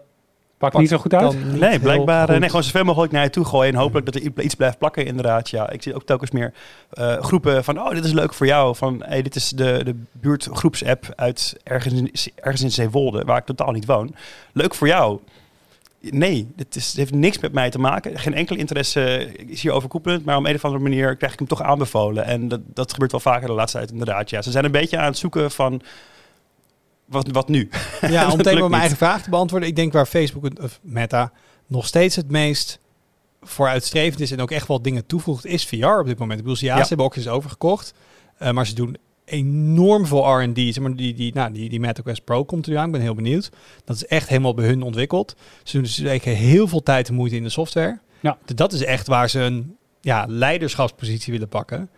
[0.58, 1.58] Pakt niet zo goed uit?
[1.60, 2.28] Nee, blijkbaar.
[2.28, 2.38] eh.
[2.38, 3.72] Nee, gewoon zoveel mogelijk naar je toe gooien.
[3.72, 5.50] En hopelijk dat er iets blijft plakken, inderdaad.
[5.50, 6.52] Ja, ik zie ook telkens meer
[6.90, 7.80] eh, groepen van...
[7.80, 8.76] Oh, dit is leuk voor jou.
[8.76, 13.44] Van, hey, dit is de, de buurtgroepsapp uit ergens in, ergens in Zeewolde, waar ik
[13.44, 14.14] totaal niet woon.
[14.52, 15.18] Leuk voor jou.
[16.00, 18.18] Nee, dit, is, dit heeft niks met mij te maken.
[18.18, 20.24] Geen enkele interesse is hier overkoepelend.
[20.24, 22.24] Maar op een of andere manier krijg ik hem toch aanbevolen.
[22.24, 24.30] En dat, dat gebeurt wel vaker de laatste tijd, inderdaad.
[24.30, 25.82] Ja, ze zijn een beetje aan het zoeken van...
[27.10, 27.68] Wat, wat nu?
[28.00, 29.68] Ja, om meteen lukt mijn eigen vraag te beantwoorden.
[29.68, 31.32] Ik denk waar Facebook, of Meta,
[31.66, 32.78] nog steeds het meest
[33.42, 36.38] vooruitstrevend is en ook echt wel dingen toevoegt, is VR op dit moment.
[36.38, 36.82] Ik bedoel, ja, Ja.
[36.82, 37.94] ze hebben ook eens overgekocht,
[38.38, 40.56] eh, maar ze doen enorm veel R&D.
[40.56, 42.92] Zeg maar, die, die, nou, die, die Meta Quest Pro komt er nu aan, ik
[42.92, 43.50] ben heel benieuwd.
[43.84, 45.34] Dat is echt helemaal bij hun ontwikkeld.
[45.62, 47.98] Ze doen dus zeker heel veel tijd en moeite in de software.
[48.20, 48.38] Ja.
[48.54, 51.90] Dat is echt waar ze een ja, leiderschapspositie willen pakken.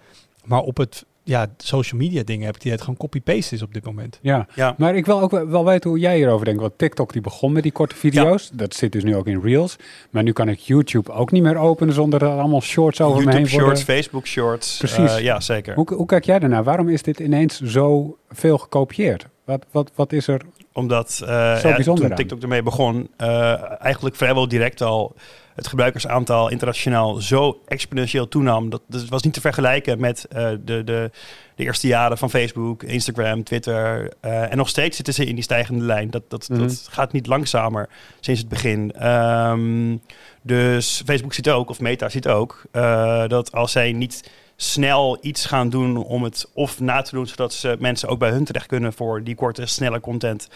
[0.44, 3.74] Maar op het ja, social media dingen heb ik die het gewoon copy-paste is op
[3.74, 4.18] dit moment.
[4.22, 4.46] Ja.
[4.54, 4.74] Ja.
[4.78, 6.60] Maar ik wil ook wel- weten hoe jij hierover denkt.
[6.60, 8.50] Want TikTok die begon met die korte video's.
[8.52, 9.76] Dat zit dus nu ook in Reels.
[10.10, 13.16] Maar nu kan ik YouTube ook niet meer openen zonder dat er allemaal shorts over
[13.16, 13.76] me YouTube heen worden.
[13.76, 14.76] Shorts, Facebook Shorts.
[14.76, 15.14] Precies.
[15.14, 15.74] Eh, ja, zeker.
[15.74, 16.64] Hoe, hoe kijk jij daarnaar?
[16.64, 19.26] Waarom is dit ineens zo veel gekopieerd?
[19.44, 20.40] Wat, wat, wat is er?
[20.72, 22.16] Omdat eh, Zo ja, bijzonder toen aan.
[22.16, 25.14] TikTok ermee begon, eh, eigenlijk vrijwel direct al
[25.54, 28.70] het gebruikersaantal internationaal zo exponentieel toenam.
[28.70, 31.10] Dat, dat was niet te vergelijken met eh, de, de,
[31.54, 34.12] de eerste jaren van Facebook, Instagram, Twitter.
[34.20, 36.10] eh, en nog steeds zitten ze in die stijgende lijn.
[36.10, 36.60] Dat, dat, Mhm.
[36.60, 37.88] dat gaat niet langzamer
[38.20, 38.92] sinds het begin.
[38.92, 39.96] Ehm,
[40.42, 45.46] dus Facebook ziet ook, of Meta ziet ook, eh, dat als zij niet snel iets
[45.46, 48.66] gaan doen om het of na te doen, zodat ze mensen ook bij hun terecht
[48.66, 50.48] kunnen voor die korte, snelle content.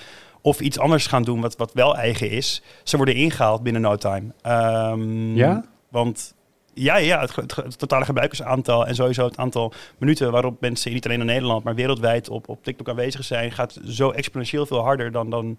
[0.46, 2.62] Of iets anders gaan doen wat, wat wel eigen is.
[2.82, 4.32] Ze worden ingehaald binnen no time.
[4.42, 5.64] Ehm, Ja?
[5.88, 6.34] Want
[6.74, 11.20] ja, ja het, het totale gebruikersaantal en sowieso het aantal minuten waarop mensen niet alleen
[11.20, 15.30] in Nederland, maar wereldwijd op, op TikTok aanwezig zijn, gaat zo exponentieel veel harder dan,
[15.30, 15.58] dan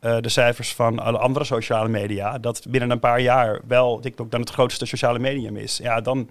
[0.00, 2.38] eh, de cijfers van alle andere sociale media.
[2.38, 5.76] Dat binnen een paar jaar wel TikTok dan het grootste sociale medium is.
[5.82, 6.30] Ja, dan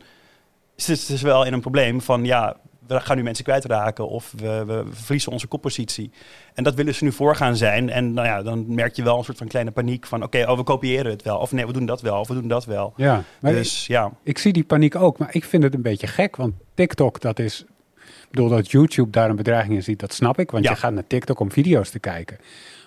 [0.76, 4.34] is het dus wel in een probleem van ja, we gaan nu mensen kwijtraken of
[4.38, 6.12] we, we verliezen onze koppositie.
[6.54, 7.90] En dat willen ze nu voor gaan zijn.
[7.90, 10.58] En nou ja, dan merk je wel een soort van kleine paniek van oké, oh,
[10.58, 11.38] we kopiëren het wel.
[11.38, 12.20] Of nee, we doen dat wel.
[12.20, 12.94] Of we doen dat wel.
[12.96, 15.18] Ja, maar dus ja, ik zie die paniek ook.
[15.18, 16.36] Maar ik vind het een beetje gek.
[16.36, 17.66] Want TikTok, dat is...
[17.96, 20.52] Ik bedoel, dat YouTube daar een bedreiging in ziet, dat snap ik.
[20.52, 20.70] Want Ja.
[20.72, 22.38] je gaat naar TikTok om video's te kijken.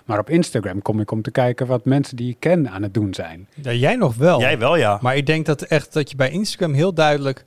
[0.05, 2.93] Maar op Instagram kom ik om te kijken wat mensen die ik ken aan het
[2.93, 3.47] doen zijn.
[3.61, 4.39] Ja, jij nog wel.
[4.39, 4.97] jij wel ja.
[5.01, 7.45] Maar ik denk dat echt dat je bij Instagram heel duidelijk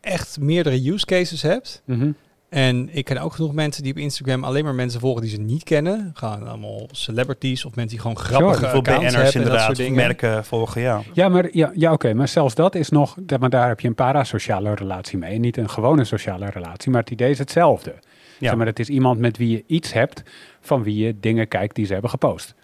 [0.00, 1.82] echt meerdere use cases hebt.
[1.84, 2.10] Mhm.
[2.48, 5.40] En ik ken ook genoeg mensen die op Instagram alleen maar mensen volgen die ze
[5.40, 6.10] niet kennen.
[6.14, 9.94] Gaan allemaal celebrities of mensen die gewoon grappige Bijvoorbeeld accounts BN'ers inderdaad, soort of dingen.
[9.96, 11.02] merken volgen, ja.
[11.12, 13.88] Ja, maar, ja, ja oké, maar zelfs dat is nog, dat- maar daar heb je
[13.88, 15.38] een parasociale relatie mee.
[15.38, 17.94] Niet een gewone sociale relatie, maar het idee is hetzelfde.
[18.38, 18.48] Ja.
[18.48, 20.22] Zeg maar het is iemand met wie je iets hebt,
[20.60, 22.54] van wie je dingen kijkt die ze hebben gepost.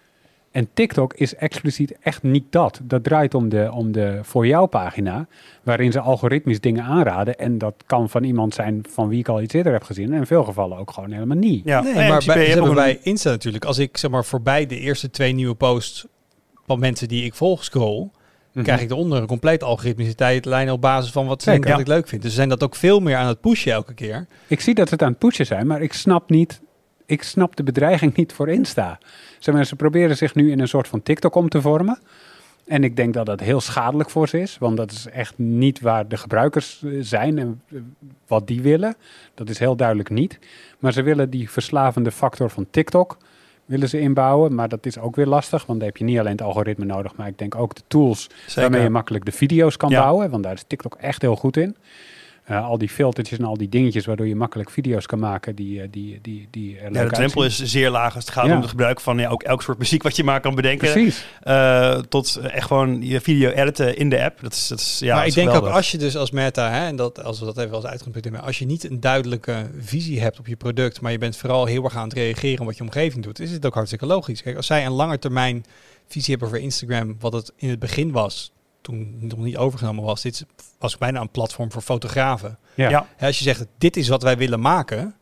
[0.55, 2.79] En TikTok is expliciet echt niet dat.
[2.83, 5.27] Dat draait om de, om de voor jou pagina,
[5.63, 7.35] waarin ze algoritmisch dingen aanraden.
[7.37, 10.13] En dat kan van iemand zijn van wie ik al iets eerder heb gezien.
[10.13, 11.65] En in veel gevallen ook gewoon helemaal niet.
[11.65, 11.81] ja.
[11.81, 13.65] Nee, maar bij, hebben een- bij Insta natuurlijk.
[13.65, 16.05] Als ik zeg maar voorbij de eerste twee nieuwe posts
[16.65, 18.09] van mensen die ik volg scroll,
[18.51, 18.63] Mhm.
[18.63, 21.65] krijg ik eronder een compleet algoritmische tijdlijn op basis van wat ze Zeker.
[21.65, 22.21] denken dat ik leuk vind.
[22.21, 24.27] Dus ze zijn dat ook veel meer aan het pushen elke keer.
[24.47, 26.61] Ik zie dat ze het aan het pushen zijn, maar ik snap niet.
[27.05, 28.97] Ik snap de bedreiging niet voor Insta.
[29.39, 31.99] Zeg maar, ze proberen zich nu in een soort van TikTok om te vormen.
[32.65, 34.57] En ik denk dat dat heel schadelijk voor ze is.
[34.57, 37.77] Want dat is echt niet waar de gebruikers eh, zijn en eh,
[38.27, 38.95] wat die willen.
[39.33, 40.39] Dat is heel duidelijk niet.
[40.79, 43.17] Maar ze willen die verslavende factor van TikTok
[43.65, 44.55] willen ze inbouwen.
[44.55, 45.65] Maar dat is ook weer lastig.
[45.65, 47.15] Want dan heb je niet alleen het algoritme nodig.
[47.15, 48.61] Maar ik denk ook de tools Zeker.
[48.61, 50.01] waarmee je makkelijk de video's kan Ja.
[50.01, 50.29] bouwen.
[50.29, 51.75] Want daar is TikTok echt heel goed in.
[52.45, 55.81] Eh, al die filtertjes en al die dingetjes waardoor je makkelijk video's kan maken die,
[55.81, 58.53] eh, die, die, die er Ja, de drempel is zeer laag als het gaat Ja.
[58.55, 60.91] om het gebruik van ja, ook elk soort muziek wat je maar kan bedenken.
[60.91, 61.25] Precies.
[61.41, 64.41] Eh, tot echt gewoon je video editen in de app.
[64.41, 66.71] Dat is, dat is, ja, maar dat ik denk ook als je dus als Meta,
[66.71, 69.69] hè, en dat, als we dat even als uitgangspunt hebben, als je niet een duidelijke
[69.79, 72.65] visie hebt op je product, maar je bent vooral heel erg aan het reageren op
[72.65, 74.41] wat je omgeving doet, is het ook hartstikke logisch.
[74.41, 75.65] Kijk, als zij een lange termijn
[76.07, 78.51] visie hebben voor Instagram, wat het in het begin was,
[78.85, 80.45] toen het nog niet overgenomen was, dit
[80.79, 82.57] was bijna een platform voor fotografen.
[82.75, 83.07] Ja.
[83.19, 85.15] Als je zegt, dit is wat wij willen maken,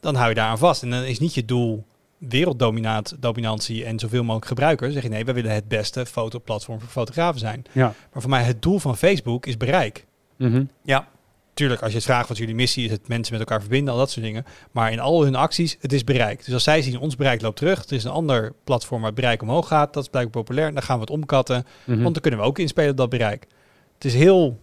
[0.00, 0.82] dan hou je daar aan vast.
[0.82, 1.84] En dan is niet je doel
[2.18, 4.92] werelddominantie en zoveel mogelijk gebruikers.
[4.92, 7.64] Zeg je nee, wij willen het beste fotoplatform voor fotografen zijn.
[7.72, 7.94] Ja.
[8.12, 10.06] Maar voor mij het doel van Facebook is bereik.
[10.36, 10.64] Mhm.
[10.82, 11.08] Ja,
[11.56, 13.98] Tuurlijk, als je het vraagt wat jullie missie is, het mensen met elkaar verbinden, al
[13.98, 14.44] dat soort dingen.
[14.70, 16.44] Maar in al hun acties, het is bereik.
[16.44, 19.20] Dus als zij zien, ons bereik loopt terug, er is een ander platform waar het
[19.20, 22.02] bereik omhoog gaat, dat is blijkbaar populair, dan gaan we het omkatten, Mhm.
[22.02, 23.46] want dan kunnen we ook inspelen op dat bereik.
[23.94, 24.58] Het is heel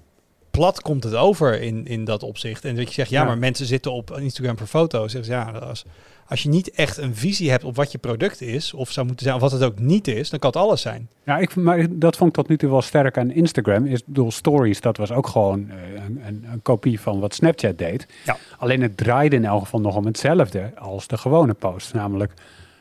[0.52, 2.66] plat komt het over in, in dat opzicht.
[2.66, 3.26] En dat je zegt, ja, Ja.
[3.28, 5.12] maar mensen zitten op Instagram voor foto's.
[5.12, 5.86] Zeggen ze, ja, als,
[6.34, 9.26] als je niet echt een visie hebt op wat je product is, of zou moeten
[9.26, 11.10] zijn, of wat het ook niet is, dan kan het alles zijn.
[11.24, 13.86] Ja, ik, maar dat vond ik tot nu toe wel sterk aan Instagram.
[13.86, 17.78] Is, bedoel, stories, dat was ook gewoon eh, een, een, een kopie van wat Snapchat
[17.78, 18.08] deed.
[18.26, 18.38] Ja.
[18.58, 21.94] Alleen het draaide in elk geval nog om hetzelfde als de gewone post.
[21.94, 22.34] Namelijk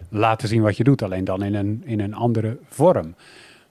[0.08, 3.14] laten zien wat je doet, alleen dan in een, in een andere vorm.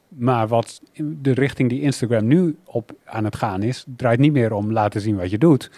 [0.08, 4.54] Maar wat de richting die Instagram nu op aan het gaan is, draait niet meer
[4.54, 5.72] om laten zien wat je doet.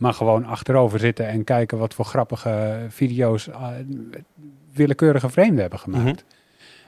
[0.00, 3.68] Maar gewoon achterover zitten en kijken wat voor grappige video's eh,
[4.72, 6.04] willekeurige vreemden hebben gemaakt.
[6.04, 6.38] Mhm.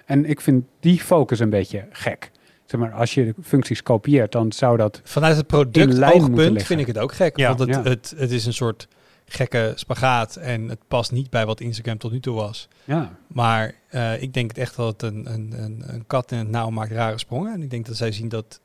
[0.05, 2.31] En ik vind die focus een beetje gek.
[2.65, 5.01] Zeg maar, als je de functies kopieert, dan zou dat...
[5.05, 7.37] Vanuit het In lijn moeten productoogpunt vind ik het ook gek.
[7.37, 7.49] Ja.
[7.49, 7.83] want het, Ja.
[7.83, 8.89] het, het is een soort
[9.27, 12.69] gekke spagaat en het past niet bij wat Instagram tot nu toe was.
[12.85, 16.39] Ja, Maar eh, ik denk het echt dat het een, een, een, een kat in
[16.39, 17.53] het nauw maakt rare sprongen.
[17.53, 18.61] En ik denk dat zij zien dat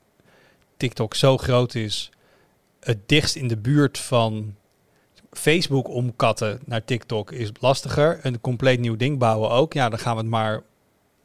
[0.78, 2.12] TikTok zo groot is,
[2.88, 4.56] het dichtst in de buurt van
[5.32, 8.20] Facebook om katten naar TikTok is lastiger.
[8.22, 9.74] Een compleet nieuw ding bouwen ook.
[9.74, 10.62] Ja, dan gaan we het maar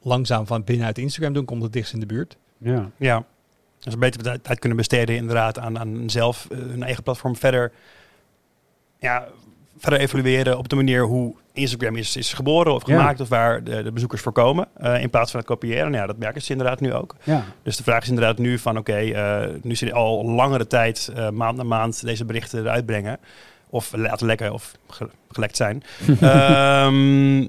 [0.01, 2.37] langzaam van binnenuit Instagram doen, komt het dichtst in de buurt.
[2.57, 2.91] ja.
[2.97, 3.25] Ja.
[3.79, 7.71] Dus beter tijd tijd kunnen besteden inderdaad aan, aan zelf eh, hun eigen platform verder,
[8.99, 9.27] ja,
[9.77, 12.97] verder evalueren op de manier hoe Instagram is, is geboren of Ja.
[12.97, 14.67] gemaakt of waar de, de bezoekers voor komen.
[14.73, 15.83] eh, in plaats van het kopiëren.
[15.91, 17.15] Nou Ja, dat merken ze inderdaad nu ook.
[17.23, 17.43] ja.
[17.63, 21.29] Dus de vraag is inderdaad nu van oké, eh, nu ze al langere tijd, eh,
[21.29, 23.19] maand na maand, deze berichten eruit brengen.
[23.69, 25.83] Of laten lekken of ge- gelekt zijn.
[26.21, 27.41] Ehm,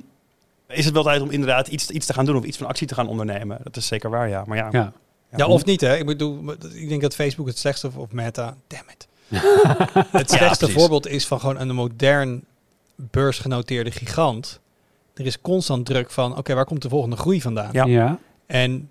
[0.69, 2.87] is het wel tijd om inderdaad iets, iets te gaan doen of iets van actie
[2.87, 3.59] te gaan ondernemen?
[3.63, 4.45] Dat is zeker waar, ja.
[4.47, 4.93] Maar ja, ja.
[5.37, 5.97] Ja, of niet hè.
[5.97, 9.09] Ik bedoel, ik denk dat Facebook het slechtste, of Meta, damn it.
[10.21, 12.45] het slechtste voorbeeld is van gewoon een modern
[12.97, 14.61] beursgenoteerde gigant.
[15.15, 17.73] Er is constant druk van, oké, waar komt de volgende groei vandaan?
[17.73, 17.85] Ja.
[17.85, 18.19] ja.
[18.47, 18.91] En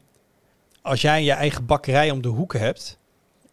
[0.82, 2.98] als jij je eigen bakkerij om de hoek hebt,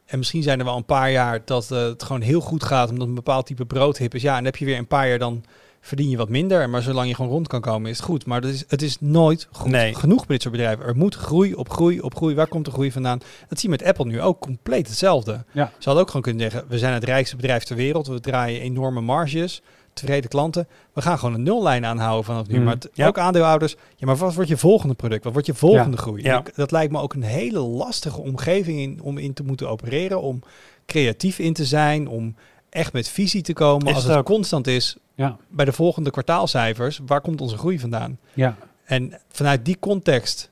[0.07, 2.90] en misschien zijn er wel een paar jaar dat eh, het gewoon heel goed gaat,
[2.90, 5.09] omdat een bepaald type brood hip is, ja, en dan heb je weer een paar
[5.09, 5.44] jaar dan
[5.81, 8.27] verdien je wat minder, maar zolang je gewoon rond kan komen is het goed.
[8.27, 9.95] Maar dat is, het is nooit goed Nee.
[9.95, 10.85] genoeg bij dit soort bedrijven.
[10.87, 12.35] Er moet groei op groei op groei.
[12.35, 13.19] Waar komt de groei vandaan?
[13.49, 15.45] Dat zie je met Apple nu ook compleet hetzelfde.
[15.53, 15.66] Ja.
[15.66, 18.61] Ze hadden ook gewoon kunnen zeggen, we zijn het rijkste bedrijf ter wereld, we draaien
[18.61, 19.62] enorme marges,
[19.93, 20.69] tevreden klanten.
[20.93, 22.59] We gaan gewoon een nullijn aanhouden vanaf nu.
[22.59, 22.64] Mm.
[22.64, 23.07] Maar Ja.
[23.07, 25.25] ook aandeelhouders, ja, maar wat wordt je volgende product?
[25.25, 26.03] Wat wordt je volgende Ja.
[26.03, 26.23] groei?
[26.23, 26.43] Ja.
[26.55, 30.43] Dat lijkt me ook een hele lastige omgeving in, om in te moeten opereren, om
[30.87, 32.35] creatief in te zijn, om
[32.70, 33.87] echt met visie te komen.
[33.87, 35.37] Is Als het constant is, Ja.
[35.48, 38.18] bij de volgende kwartaalcijfers, waar komt onze groei vandaan?
[38.33, 38.56] Ja.
[38.85, 40.50] En vanuit die context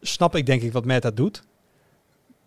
[0.00, 1.42] snap ik denk ik wat Meta doet.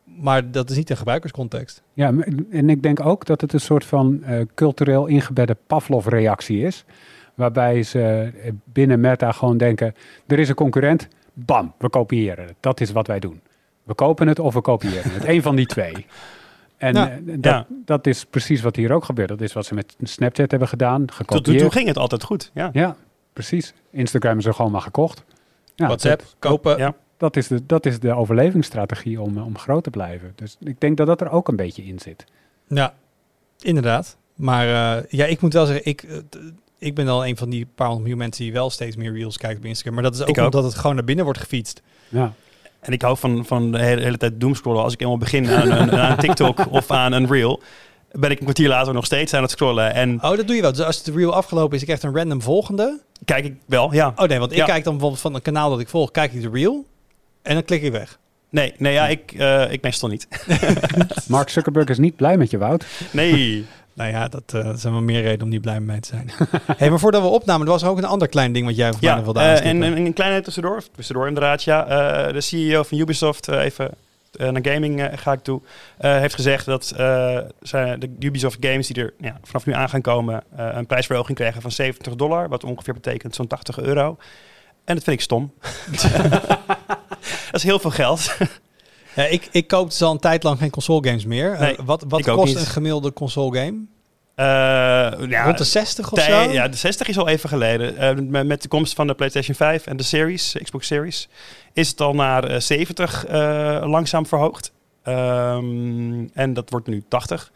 [0.04, 1.82] Maar dat is niet een gebruikerscontext.
[1.94, 2.14] Ja,
[2.52, 6.86] en ik denk ook dat het een soort van eh, cultureel ingebedde Pavlov-reactie is.
[7.36, 9.96] Waarbij ze eh, binnen Meta gewoon denken,
[10.28, 12.56] er is een concurrent, bam, we kopiëren het.
[12.60, 13.42] Dat is wat wij doen.
[13.84, 15.24] We kopen het of we kopiëren het.
[15.24, 15.94] Eén van die twee.
[16.84, 17.10] En Ja.
[17.12, 17.66] eh, dat, Ja.
[17.86, 19.30] dat is precies wat hier ook gebeurt.
[19.30, 21.60] Dat is wat ze met Snapchat hebben gedaan, Tot, toen, gekopieerd.
[21.60, 22.52] toen ging het altijd goed.
[22.54, 22.70] Ja.
[22.74, 22.96] Ja,
[23.34, 23.74] precies.
[23.92, 25.24] Instagram is er gewoon maar gekocht.
[25.76, 26.78] Ja, WhatsApp, Dat, kopen.
[26.78, 26.94] Ja.
[27.18, 30.34] dat, is de, dat is de overlevingsstrategie om, eh, om groot te blijven.
[30.36, 32.26] Dus ik denk dat dat er ook een beetje in zit.
[32.68, 32.94] Ja,
[33.60, 34.18] inderdaad.
[34.36, 34.68] Maar
[34.98, 36.08] eh, ja, ik moet wel zeggen, ik,
[36.78, 39.38] ik ben al een van die paar honderd miljoen mensen die wel steeds meer reels
[39.38, 39.94] kijken op Instagram.
[39.94, 40.46] Maar dat is ook, ook.
[40.46, 41.82] omdat het gewoon naar binnen wordt gefietst.
[42.10, 42.34] Ja,
[42.84, 44.84] En ik hou van, van de hele, hele tijd doomscrollen.
[44.84, 47.62] Als ik eenmaal begin aan een, aan een TikTok of aan een reel,
[48.12, 49.94] ben ik een kwartier later nog steeds aan het scrollen.
[49.94, 50.72] En Oh, dat doe je wel.
[50.72, 53.02] Dus als de reel afgelopen is, ik echt een random volgende.
[53.26, 54.14] kijk ik wel, ja.
[54.16, 54.66] Oh nee, want ik Ja.
[54.66, 56.86] kijk dan bijvoorbeeld van een kanaal dat ik volg, kijk ik de reel.
[57.42, 58.20] En dan klik ik weg.
[58.50, 60.28] Nee, nee ja, ik, eh, ik meestal niet.
[61.28, 62.86] Mark Zuckerberg is niet blij met je, Wout.
[63.12, 63.66] Nee.
[63.94, 66.32] Nou ja, dat, eh, zijn wel meer reden om niet blij mee te zijn.
[66.78, 68.90] hey, maar voordat we opnamen, er was er ook een ander klein ding wat jij
[68.90, 69.84] mij Ja, wilde eh, aanstippen.
[69.84, 71.88] en, en een kleine tussendoor, of tussendoor inderdaad, ja.
[71.88, 73.92] Eh, de CEO van Ubisoft, even
[74.38, 75.62] naar gaming ga ik toe,
[75.98, 76.94] heeft gezegd dat
[77.62, 81.62] zijn de Ubisoft games die er ja, vanaf nu aan gaan komen, een prijsverhoging krijgen
[81.62, 84.18] van 70 dollar, wat ongeveer betekent zo'n 80 euro.
[84.86, 85.54] En dat vind ik stom.
[87.52, 88.38] dat is heel veel geld.
[89.16, 91.54] Ja, ik, ik koop dus al een tijd lang geen console games meer.
[91.54, 93.86] Eh, wat wat kost een gemiddelde console game?
[94.36, 94.46] Eh,
[95.30, 96.52] ja, Rond de 60 of zo?
[96.52, 97.98] Ja, de 60 is al even geleden.
[97.98, 101.30] Eh, met, de komst van de PlayStation 5 en de Series, Xbox Series,
[101.74, 104.72] is het al naar eh, 70 eh, langzaam verhoogd.
[105.04, 107.52] Ehm, en dat wordt nu 80.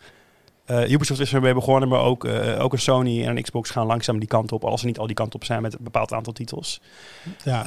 [0.68, 3.86] Eh, Ubisoft is ermee begonnen, maar ook, eh, ook een Sony en een Xbox gaan
[3.86, 4.64] langzaam die kant op.
[4.64, 6.82] Als ze niet al die kant op zijn met een bepaald aantal titels.
[7.44, 7.66] Ja.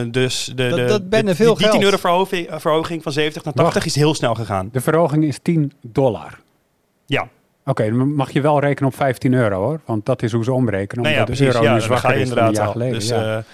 [0.00, 1.82] Eh, dus de, Dat- de, dat ben de- veel die 10 geld.
[1.84, 3.86] euro verhoging, verhoging van 70 naar 80 Wacht.
[3.86, 4.68] is heel snel gegaan.
[4.72, 6.38] De verhoging is 10 dollar.
[7.06, 7.28] Ja,
[7.68, 9.80] Oké, dan mag je wel rekenen op 15 euro hoor.
[9.84, 11.02] Want dat is hoe ze omrekenen.
[11.04, 11.54] nou ja Omdat de precies.
[11.60, 12.98] euro Ja, nu daar ga zwakker je is dan een inderdaad jaar geleden.
[12.98, 13.44] Dus, ja.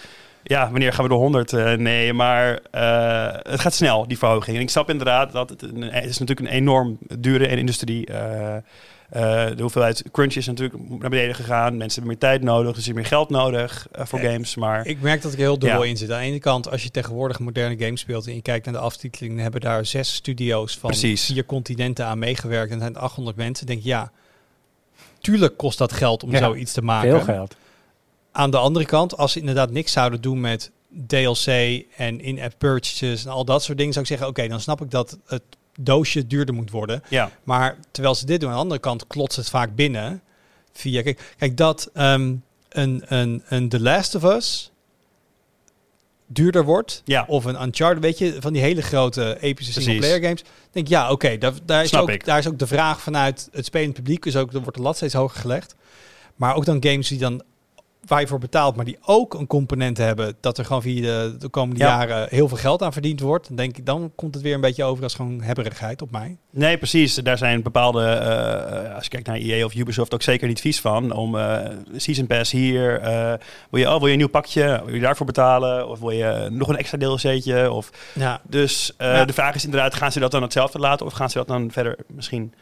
[0.42, 1.52] Eh, ja, wanneer gaan we de 100?
[1.52, 4.56] Uh, nee, maar uh, het gaat snel, die verhoging.
[4.56, 8.10] En ik snap inderdaad dat het, een, het is natuurlijk een enorm dure industrie.
[8.10, 8.56] Uh,
[9.56, 11.76] de hoeveelheid crunch is natuurlijk naar beneden gegaan.
[11.76, 14.54] Mensen hebben meer tijd nodig, dus er is meer geld nodig voor games.
[14.54, 15.88] Maar ik merk dat ik er heel dubbel ja.
[15.88, 16.10] in zit.
[16.10, 18.80] Aan de ene kant, als je tegenwoordig moderne games speelt en je kijkt naar de
[18.80, 21.24] aftiteling, hebben daar zes studio's van Precies.
[21.24, 23.66] vier continenten aan meegewerkt en er zijn 800 mensen.
[23.66, 24.10] Denk je, ja,
[25.20, 27.10] tuurlijk kost dat geld om ja, zoiets te maken.
[27.10, 27.56] Veel geld.
[28.32, 30.70] Aan de andere kant, als ze inderdaad niks zouden doen met
[31.06, 31.46] DLC
[31.96, 34.90] en in-app purchases en al dat soort dingen, zou ik zeggen, oké, dan snap ik
[34.90, 35.42] dat het
[35.80, 37.02] doosje duurder moet worden.
[37.08, 37.30] Ja.
[37.44, 40.22] Maar terwijl ze dit doen, aan de andere kant klotst het vaak binnen
[40.72, 41.02] via...
[41.02, 44.72] Kijk, kijk dat um, een, een, een The Last of Us
[46.26, 47.24] duurder wordt, ja.
[47.28, 50.44] of een Uncharted, weet je, van die hele grote epische single-player games.
[50.70, 53.64] Denk ja, oké, okay, daar, daar, is ook, daar is ook de vraag vanuit het
[53.64, 55.74] spelend publiek, dus ook, er wordt de lat steeds hoger gelegd.
[56.36, 57.42] Maar ook dan games die dan
[58.06, 61.36] waar je voor betaalt, maar die ook een component hebben dat er gewoon via de,
[61.38, 61.86] de komende Ja.
[61.88, 64.60] jaren heel veel geld aan verdiend wordt, dan denk ik, dan komt het weer een
[64.60, 66.36] beetje over als gewoon hebberigheid op mij.
[66.50, 67.14] Nee, precies.
[67.14, 70.80] Daar zijn bepaalde, eh, als je kijkt naar EA of Ubisoft, ook zeker niet vies
[70.80, 71.12] van.
[71.12, 71.58] Om eh,
[71.96, 73.32] Season Pass hier, eh,
[73.70, 75.88] wil, je, oh, wil je een nieuw pakje, wil je daarvoor betalen?
[75.88, 77.72] Of wil je nog een extra DLC'tje?
[77.72, 79.24] Of, Ja, dus Ja.
[79.24, 81.06] de vraag is inderdaad, gaan ze dat dan hetzelfde laten?
[81.06, 82.54] Of gaan ze dat dan verder misschien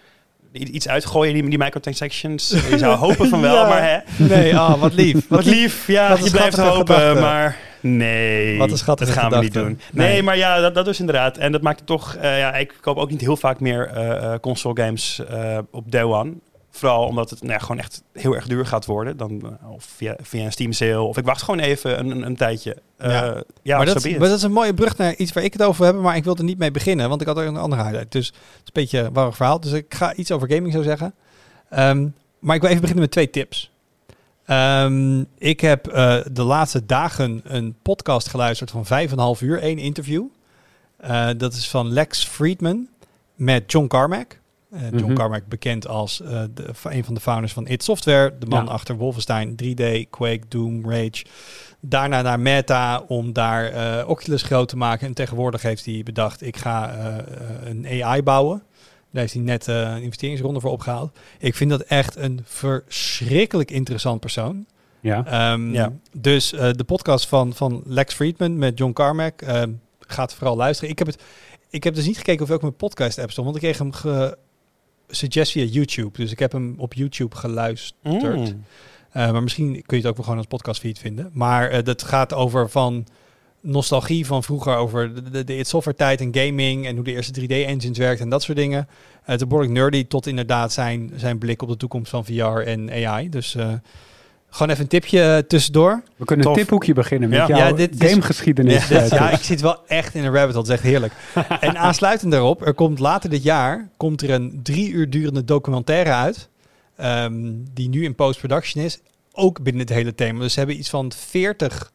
[0.52, 2.54] iets uitgooien, die, die microtransactions?
[2.70, 3.68] Je zou hopen van wel, Ja.
[3.68, 4.24] maar hè?
[4.24, 5.26] nee, ah, wat lief.
[5.28, 7.20] Wat lief, ja, Wat je blijft hopen, gedachte.
[7.20, 9.80] maar nee, Wat een schattige dat gaan we niet doen.
[9.92, 10.22] Nee, Nee.
[10.22, 11.36] maar ja, dat, dat is inderdaad.
[11.36, 14.10] En dat maakt het toch, eh, ja, ik koop ook niet heel vaak meer eh,
[14.32, 15.20] eh, console games
[15.70, 16.32] op day one.
[16.80, 19.16] Vooral omdat het nou ja, gewoon echt heel erg duur gaat worden.
[19.16, 21.00] Dan, eh, of via, via een Steam sale.
[21.00, 22.76] Of ik wacht gewoon even een, een, een tijdje.
[22.96, 23.42] Eh, Ja.
[23.62, 25.84] ja, maar, dat, maar dat is een mooie brug naar iets waar ik het over
[25.84, 28.12] hebben, maar ik wil er niet mee beginnen, want ik had er een andere highlight.
[28.12, 29.60] Dus het is een beetje een warrig verhaal.
[29.60, 31.14] Dus ik ga iets over gaming zo zeggen.
[31.70, 32.06] Ehm,
[32.38, 33.70] maar ik wil even beginnen met twee tips.
[34.44, 39.40] Ehm, ik heb eh, de laatste dagen een podcast geluisterd van vijf en een half
[39.40, 40.24] uur, één interview.
[41.36, 42.88] Dat is van Lex Friedman
[43.34, 44.39] met John Carmack.
[44.70, 45.14] Eh, John Mhm.
[45.14, 48.38] Carmack bekend als eh, de, een van de founders van id Software.
[48.38, 48.70] De man Ja.
[48.70, 51.24] achter Wolfenstein 3D, Quake, Doom, Rage.
[51.80, 55.06] Daarna naar Meta om daar eh, Oculus groot te maken.
[55.06, 56.94] En tegenwoordig heeft hij bedacht, ik ga
[57.64, 58.62] een AI bouwen.
[59.12, 61.18] Daar heeft hij net een investeringsronde voor opgehaald.
[61.38, 64.66] Ik vind dat echt een verschrikkelijk interessant persoon.
[65.00, 65.24] Ja.
[65.26, 65.92] Ehm, Ja.
[66.12, 70.90] Dus eh, de podcast van, van Lex Friedman met John Carmack ehm, gaat vooral luisteren.
[70.90, 71.22] Ik heb, het,
[71.70, 73.92] ik heb dus niet gekeken of ik mijn podcast app stond, want ik kreeg hem
[73.92, 74.38] ge
[75.10, 76.18] suggest via YouTube.
[76.18, 77.94] Dus ik heb hem op YouTube geluisterd.
[78.02, 78.64] Mm.
[79.10, 81.30] Eh, maar misschien kun je het ook wel gewoon als podcastfeed vinden.
[81.32, 83.06] Maar eh, dat gaat over van
[83.60, 87.12] nostalgie van vroeger over de, de, de It Software tijd en gaming en hoe de
[87.12, 88.88] eerste 3D-engines werkten en dat soort dingen.
[89.22, 92.90] Het is behoorlijk nerdy tot inderdaad zijn, zijn blik op de toekomst van VR en
[93.06, 93.28] AI.
[93.28, 93.72] Dus eh,
[94.50, 96.02] gewoon even een tipje eh, tussendoor.
[96.16, 96.54] We kunnen Tof.
[96.56, 97.46] een tiphoekje beginnen met Ja.
[97.46, 98.88] jouw Ja, dit is- gamegeschiedenis.
[98.88, 100.66] Ja, eh, ja, ik zit wel echt in een rabbit hole.
[100.66, 101.12] Dat is echt heerlijk.
[101.60, 106.12] en aansluitend daarop, er komt later dit jaar komt er een drie uur durende documentaire
[106.12, 106.48] uit.
[106.96, 108.98] ehm, die nu in post-production is.
[109.32, 110.40] Ook binnen het hele thema.
[110.40, 111.92] Dus ze hebben iets van 40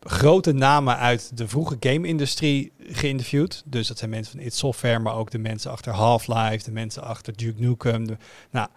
[0.00, 3.62] grote namen uit de vroege game-industrie geïnterviewd.
[3.66, 7.02] Dus dat zijn mensen van id Software, maar ook de mensen achter Half-Life, de mensen
[7.02, 8.06] achter Duke Nukem.
[8.06, 8.16] De,
[8.50, 8.68] nou,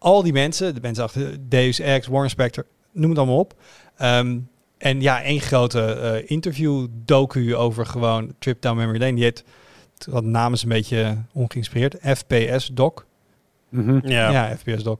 [0.00, 3.54] al die mensen, de mensen achter Deus Ex, Warren Spector, noem het allemaal op.
[3.96, 4.38] Ehm,
[4.78, 9.14] en ja, één grote eh, interview-docu over gewoon Trip Down Memory Lane.
[9.14, 9.44] Die heet,
[9.98, 13.04] het had namens een beetje ongeïnspireerd, FPS-doc.
[13.68, 14.08] Mhm.
[14.08, 14.30] Ja.
[14.30, 14.98] Ja, FPS-doc.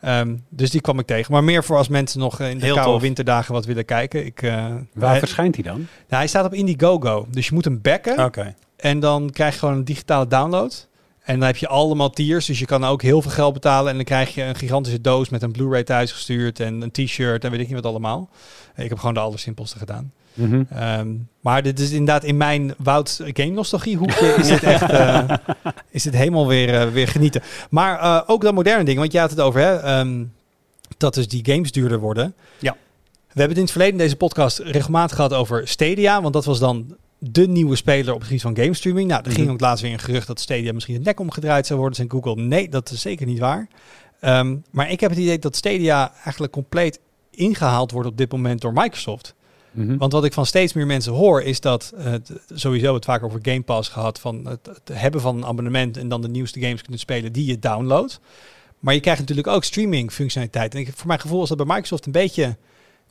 [0.00, 1.32] Ehm, dus die kwam ik tegen.
[1.32, 3.00] Maar meer voor als mensen nog in de Heel koude tof.
[3.02, 4.24] winterdagen wat willen kijken.
[4.26, 5.76] Ik, eh, Waar hij, verschijnt hij dan?
[5.76, 7.26] nou, hij staat op Indiegogo.
[7.30, 8.24] Dus je moet hem backen.
[8.24, 8.54] Oké.
[8.76, 10.88] En dan krijg je gewoon een digitale download.
[11.22, 12.46] En dan heb je allemaal tiers.
[12.46, 13.90] Dus je kan ook heel veel geld betalen.
[13.90, 16.60] En dan krijg je een gigantische doos met een Blu-ray thuisgestuurd.
[16.60, 18.30] En een t-shirt en weet ik niet wat allemaal.
[18.76, 20.12] Ik heb gewoon de allersimpelste gedaan.
[20.34, 20.62] Mhm.
[20.70, 21.08] Ehm,
[21.40, 25.30] maar dit is inderdaad in mijn Wout Game Nostalgie hoekje is dit echt eh,
[25.90, 27.42] is dit helemaal weer, eh, weer genieten.
[27.70, 30.24] Maar eh, ook dat moderne dingen, want je had het over hè, ehm,
[30.96, 32.34] dat dus die games duurder worden.
[32.58, 32.72] Ja.
[33.32, 36.44] We hebben het in het verleden in deze podcast regelmatig gehad over Stadia, want dat
[36.44, 39.08] was dan de nieuwe speler op het gebied van game streaming.
[39.08, 39.52] Nou, er ging Mhm.
[39.52, 41.98] ook laatst weer een gerucht dat Stadia misschien het nek omgedraaid zou worden.
[42.00, 43.68] In Google, nee, dat is zeker niet waar.
[44.20, 48.60] Ehm, maar ik heb het idee dat Stadia eigenlijk compleet ingehaald wordt op dit moment
[48.60, 49.34] door Microsoft.
[49.70, 49.96] Mhm.
[49.96, 53.38] Want wat ik van steeds meer mensen hoor, is dat t- sowieso het vaak over
[53.42, 54.20] Game Pass gehad.
[54.20, 57.46] Van het, het hebben van een abonnement en dan de nieuwste games kunnen spelen die
[57.46, 58.20] je downloadt.
[58.78, 60.74] Maar je krijgt natuurlijk ook streaming functionaliteit.
[60.74, 62.56] En ik, voor mijn gevoel is dat bij Microsoft een beetje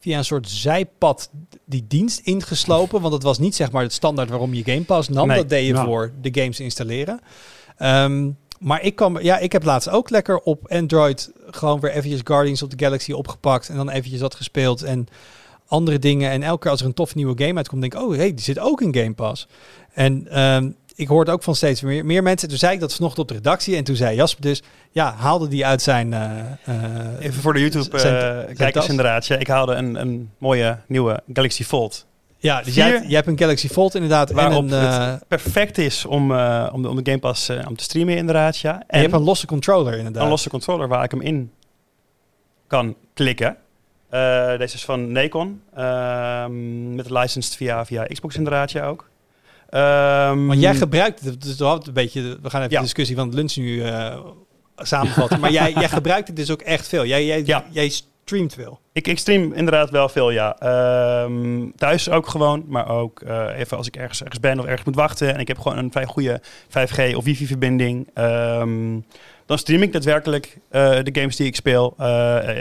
[0.02, 1.30] via een soort zijpad
[1.66, 3.02] die dienst ingeslopen.
[3.02, 5.28] Want het was niet zeg maar het standaard waarom je Game Pass nam.
[5.28, 5.38] Nee.
[5.38, 5.86] Dat deed je Nou.
[5.86, 7.20] voor de games installeren.
[7.78, 12.22] Ehm, maar ik, kan, ja, ik heb laatst ook lekker op Android gewoon weer eventjes
[12.24, 13.70] Guardians of the Galaxy opgepakt.
[13.70, 14.84] En dan eventjes wat gespeeld.
[14.84, 15.08] En
[15.68, 16.32] andere dingen.
[16.32, 18.44] En elke keer als er een tof nieuwe game uitkomt, denk ik, oh hey, die
[18.44, 19.48] zit ook in Game Pass.
[19.94, 20.70] En ehm,
[21.02, 22.50] ik hoorde ook van steeds meer, meer mensen.
[22.50, 23.76] Toen zei ik dat vanochtend op de redactie.
[23.76, 24.62] En toen zei Jasper dus,
[24.92, 26.14] ja, haalde die uit zijn...
[26.14, 28.88] eh, eh, Even voor de YouTube-kijkers tas.
[28.90, 29.26] inderdaad.
[29.26, 32.06] Ja, ik haalde een, een mooie nieuwe Galaxy Fold.
[32.38, 34.30] Ja, dus jij, hebt- jij hebt een Galaxy Fold inderdaad.
[34.30, 37.50] En, Waarop een, eh, het perfect is om, eh, om, de, om de Game Pass
[37.50, 38.74] eh, om te streamen inderdaad, ja.
[38.88, 40.24] en je hebt een losse controller inderdaad.
[40.24, 41.52] een losse controller waar ik hem in
[42.68, 43.58] kan klikken.
[44.10, 45.62] Eh, deze is van Nikon.
[45.76, 49.10] ehm, met licensed via, via Xbox inderdaad, ja ook.
[49.72, 52.78] Ehm, Want jij gebruikt het, dus een beetje, we gaan even Ja.
[52.78, 54.20] de discussie van het lunch nu eh,
[54.76, 55.40] samenvatten.
[55.40, 57.06] maar jij, jij gebruikt het dus ook echt veel.
[57.06, 57.66] Jij, jij, Ja.
[57.70, 58.80] jij streamt veel.
[58.94, 60.56] Ik, ik stream inderdaad wel veel, ja.
[60.60, 64.84] Ehm, thuis ook gewoon, maar ook eh, even als ik ergens, ergens ben of ergens
[64.86, 68.08] moet wachten en ik heb gewoon een vrij goede 5G of wifi-verbinding.
[68.14, 69.00] ehm,
[69.46, 71.96] dan stream ik daadwerkelijk eh, de games die ik speel.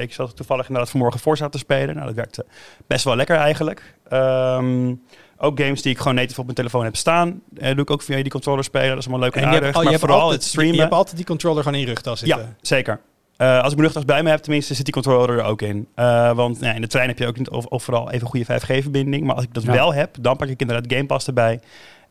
[0.01, 1.95] Ik zat toevallig inderdaad vanmorgen Forza te spelen.
[1.95, 2.45] Nou, dat werkte
[2.87, 3.95] best wel lekker eigenlijk.
[4.09, 4.95] Ehm,
[5.43, 8.03] ook games die ik gewoon native op mijn telefoon heb staan, eh, doe ik ook
[8.03, 8.89] via die controller spelen.
[8.89, 9.61] Dat is allemaal leuk en, aardig.
[9.61, 10.75] hebt, al- je maar hebt vooral altijd, het streamen.
[10.75, 12.39] Je hebt altijd die controller gewoon in je rugtas zitten.
[12.39, 13.01] Ja, zeker.
[13.37, 15.89] Eh, als ik mijn rugtas bij me heb, tenminste, zit die controller er ook in.
[15.95, 18.45] Eh, want nou ja, in de trein heb je ook niet over- overal even goede
[18.45, 19.25] 5G-verbinding.
[19.25, 19.73] Maar als ik dat Ja.
[19.73, 21.61] wel heb, dan pak ik inderdaad Game Pass erbij.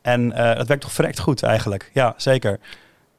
[0.01, 1.91] En eh, dat werkt toch verrekt goed eigenlijk.
[1.93, 2.59] Ja, zeker.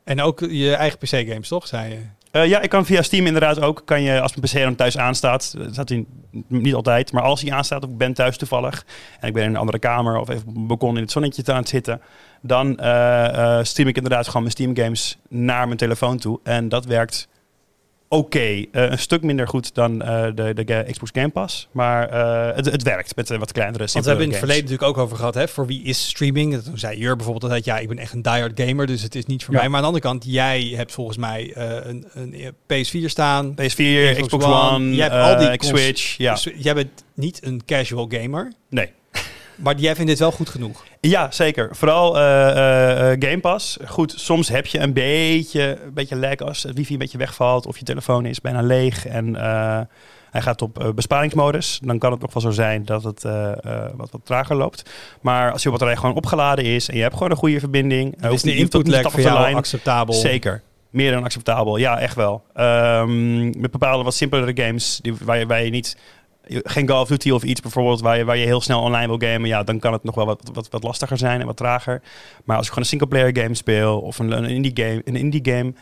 [0.04, 1.66] En ook je eigen PC-games, toch?
[1.66, 1.98] Zei je.
[2.30, 3.82] Eh, ja, ik kan via Steam inderdaad ook.
[3.84, 6.04] Kan je, als mijn PC dan thuis aanstaat, dat staat hij
[6.46, 8.84] niet altijd, maar als hij aanstaat of ik ben thuis toevallig
[9.20, 11.52] en ik ben in een andere kamer of even op een balkon in het zonnetje
[11.52, 12.00] aan het zitten,
[12.40, 16.40] dan eh, eh, stream ik inderdaad gewoon mijn Steam games naar mijn telefoon toe.
[16.42, 17.28] En dat werkt
[18.12, 18.38] oké.
[18.38, 22.64] Eh, een stuk minder goed dan eh, de, de Xbox Game Pass, maar eh, het,
[22.64, 25.34] het werkt met wat kleinere, Want we hebben in het verleden natuurlijk ook over gehad,
[25.34, 26.62] hè, voor wie is streaming?
[26.62, 29.26] Toen zei Jur bijvoorbeeld altijd, ja, ik ben echt een diehard gamer, dus het is
[29.26, 29.60] niet voor Ja.
[29.60, 29.68] mij.
[29.68, 32.34] Maar aan de andere kant, jij hebt volgens mij een, een
[32.72, 33.52] PS4 staan.
[33.56, 33.74] games.
[33.74, 33.76] PS4,
[34.12, 36.16] Xbox Xbox, One, One, je hebt al die Switch.
[36.16, 38.92] Ja, Dus jij bent niet een casual gamer, nee.
[39.62, 40.84] Maar jij vindt dit wel goed genoeg.
[41.00, 41.68] Ja, zeker.
[41.72, 43.78] Vooral eh, eh, eh, Game Pass.
[43.86, 47.66] Goed, soms heb je een beetje, een beetje lag als het wifi een beetje wegvalt
[47.66, 49.80] of je telefoon is bijna leeg en eh,
[50.30, 51.80] hij gaat op eh, besparingsmodus.
[51.82, 54.90] Dan kan het nog wel zo zijn dat het eh, eh, wat, wat trager loopt.
[55.20, 58.30] Maar als je batterij gewoon opgeladen is en je hebt gewoon een goede verbinding.
[58.30, 59.56] is de input lag voor jou lijn.
[59.56, 60.14] acceptabel?
[60.14, 60.62] Zeker.
[60.90, 61.76] Meer dan acceptabel.
[61.76, 62.42] Ja, echt wel.
[62.54, 65.96] Ehm, met bepaalde wat simpelere games die, waar, je, waar je niet...
[66.62, 69.30] Geen Call of Duty of iets bijvoorbeeld waar je, waar je heel snel online wil
[69.30, 69.48] gamen.
[69.48, 72.02] Ja, dan kan het nog wel wat, wat, wat lastiger zijn en wat trager.
[72.44, 75.52] Maar als ik gewoon een single-player game speel of een, een indie game, een indie
[75.52, 75.72] game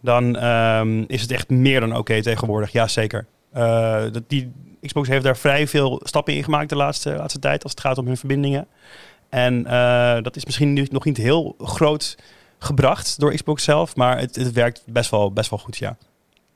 [0.00, 2.72] dan ehm, is het echt meer dan oké tegenwoordig.
[2.72, 3.26] Ja, zeker.
[3.52, 7.62] Eh, dat, die, Xbox heeft daar vrij veel stappen in gemaakt de laatste, laatste tijd
[7.62, 8.66] als het gaat om hun verbindingen.
[9.28, 12.18] En eh, dat is misschien nu nog niet heel groot
[12.58, 15.96] gebracht door Xbox zelf, maar het, het werkt best wel, best wel goed, ja.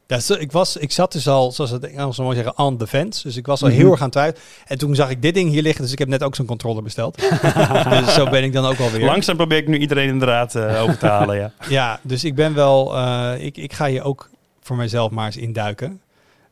[0.07, 2.87] Ja, ik, was, ik zat dus al, zoals het Engels zo mooi zeggen, on the
[2.87, 3.23] fence.
[3.23, 3.77] Dus ik was al Mhm.
[3.77, 4.43] heel erg aan het twijfelen.
[4.67, 6.83] En toen zag ik dit ding hier liggen, dus ik heb net ook zo'n controller
[6.83, 7.17] besteld.
[8.05, 9.05] dus zo ben ik dan ook alweer.
[9.05, 11.53] Langzaam probeer ik nu iedereen inderdaad eh over te halen, ja.
[11.69, 14.29] Ja, dus ik ben wel, eh, ik, ik ga hier ook
[14.61, 16.01] voor mezelf maar eens induiken.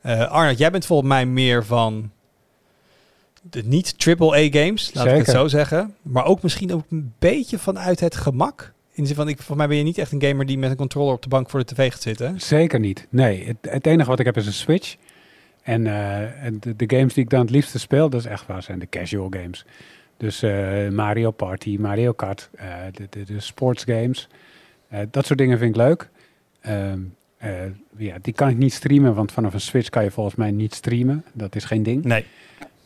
[0.00, 2.10] Eh Arnold, jij bent volgens mij meer van
[3.42, 5.94] de niet AAA games, laat ik het zo zeggen.
[6.02, 8.72] Maar ook misschien ook een beetje vanuit het gemak.
[9.00, 10.70] In de zin van, ik, volgens mij ben je niet echt een gamer die met
[10.70, 12.40] een controller op de bank voor de tv gaat zitten.
[12.40, 13.06] Zeker niet.
[13.10, 14.96] Nee, het, het enige wat ik heb is een Switch.
[15.62, 18.62] En, eh, de, de games die ik dan het liefste speel, dat is echt waar,
[18.62, 19.64] zijn de casual games.
[20.16, 24.28] Dus eh, Mario Party, Mario Kart, eh, de, de, de sports games.
[24.88, 26.08] Eh, dat soort dingen vind ik leuk.
[26.60, 26.98] Ehm,
[27.36, 27.52] eh,
[27.96, 30.74] ja, die kan ik niet streamen, want vanaf een Switch kan je volgens mij niet
[30.74, 31.24] streamen.
[31.32, 32.04] Dat is geen ding.
[32.04, 32.24] Nee.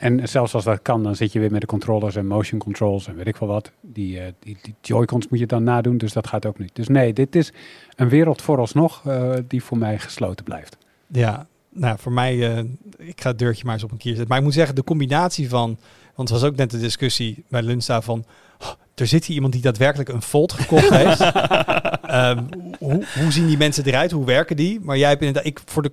[0.05, 3.07] En zelfs als dat kan, dan zit je weer met de controllers en motion controls
[3.07, 3.71] en weet ik wel wat.
[3.81, 6.71] Die, eh, die, die Joy-Cons moet je dan nadoen, dus dat gaat ook niet.
[6.75, 7.53] Dus nee, dit is
[7.97, 10.77] een wereld vooralsnog eh, die voor mij gesloten blijft.
[11.07, 12.65] Ja, nou voor mij, eh,
[12.99, 14.29] ik ga het deurtje maar eens op een kier zetten.
[14.29, 15.79] Maar ik moet zeggen, de combinatie van,
[16.15, 18.25] want het was ook net de discussie bij lunchtafel van,
[18.61, 21.21] oh, er zit hier iemand die daadwerkelijk een Volt gekocht heeft.
[21.21, 22.45] Ehm,
[22.79, 24.11] hoe, hoe zien die mensen eruit?
[24.11, 24.81] Hoe werken die?
[24.81, 25.93] Maar jij hebt inderdaad, ik voor de,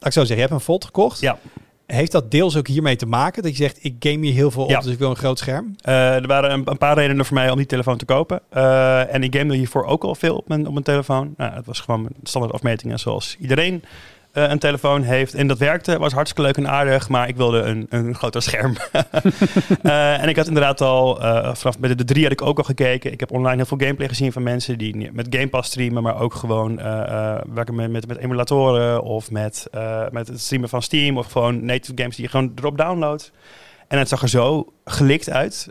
[0.00, 1.20] ik zo zeggen, je hebt een Volt gekocht.
[1.20, 1.38] Ja.
[1.92, 3.42] Heeft dat deels ook hiermee te maken?
[3.42, 4.80] Dat je zegt, ik game hier heel veel op, Ja.
[4.80, 5.74] dus ik wil een groot scherm.
[5.80, 8.40] Eh, er waren een, een paar redenen voor mij om die telefoon te kopen.
[8.50, 11.34] Eh, en ik gamede hiervoor ook al veel op mijn, op mijn telefoon.
[11.36, 13.82] Nou, het was gewoon mijn standaard afmetingen zoals iedereen
[14.38, 15.34] eh, een telefoon heeft.
[15.34, 18.76] En dat werkte, was hartstikke leuk en aardig, maar ik wilde een, een groter scherm.
[19.82, 22.64] Eh, en ik had inderdaad al, eh, vanaf bij de, drie had ik ook al
[22.64, 23.12] gekeken.
[23.12, 26.20] Ik heb online heel veel gameplay gezien van mensen die met Game Pass streamen, maar
[26.20, 26.76] ook gewoon
[27.54, 29.66] werken met, met, met emulatoren of met,
[30.10, 33.32] met het streamen van Steam of gewoon native games die je gewoon erop downloadt.
[33.88, 35.68] En het zag er zo gelikt uit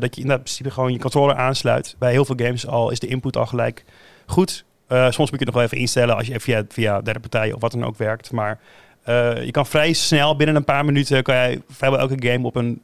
[0.00, 1.96] dat je in principe gewoon je controller aansluit.
[1.98, 3.84] Bij heel veel games al is de input al gelijk
[4.26, 4.64] goed.
[4.86, 7.54] Eh, soms moet je het nog wel even instellen als je via, via derde partijen
[7.54, 8.32] of wat dan ook werkt.
[8.32, 8.58] Maar
[9.06, 12.56] Eh, je kan vrij snel, binnen een paar minuten, kan jij vrijwel elke game op
[12.56, 12.80] een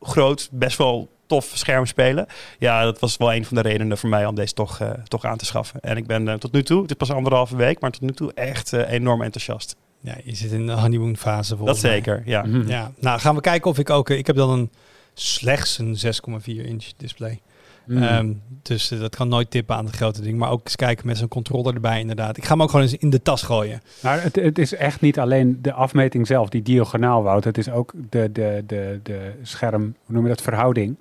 [0.00, 2.26] groot, best wel tof scherm spelen.
[2.58, 5.24] Ja, dat was wel een van de redenen voor mij om deze toch, eh, toch
[5.24, 5.80] aan te schaffen.
[5.80, 8.32] En ik ben tot nu toe, het is pas anderhalve week, maar tot nu toe
[8.34, 9.76] echt enorm enthousiast.
[10.00, 11.90] Ja, je zit in de honeymoon fase Dat volgens mij.
[11.92, 12.44] zeker, ja.
[12.66, 14.10] Ja, nou gaan we kijken of ik ook...
[14.10, 14.70] Ik heb dan een
[15.14, 17.40] slechts een 6,4 inch display.
[17.86, 18.02] Mm.
[18.02, 18.32] Ehm,
[18.62, 20.38] dus eh, dat kan nooit tippen aan het grote ding.
[20.38, 22.36] Maar ook eens kijken met zo'n controller erbij inderdaad.
[22.36, 23.80] Ik ga hem ook gewoon eens in de tas gooien.
[24.00, 27.44] Maar het, het is echt niet alleen de afmeting zelf, die diagonaal Wout.
[27.44, 30.96] Het is ook de, de, de, de scherm, hoe noem je dat, verhouding.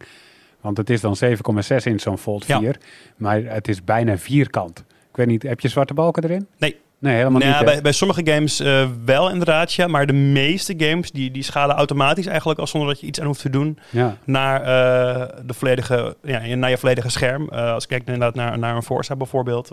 [0.61, 1.31] Want het is dan 7,6
[1.83, 2.59] in zo'n Fold Ja.
[2.59, 2.77] 4.
[3.15, 4.79] Maar het is bijna vierkant.
[5.09, 6.47] Ik weet niet, heb je zwarte balken erin?
[6.57, 6.75] Nee.
[7.05, 7.65] Nee, helemaal Nou ja, niet.
[7.65, 9.87] bij, bij sommige games eh, wel inderdaad, ja.
[9.87, 13.25] Maar de meeste games die, die schalen automatisch eigenlijk al zonder dat je iets aan
[13.25, 14.17] hoeft te doen Ja.
[14.23, 17.49] naar, eh, de volledige, ja, naar je volledige scherm.
[17.49, 19.71] Eh, als ik kijk inderdaad naar, naar een Forza bijvoorbeeld,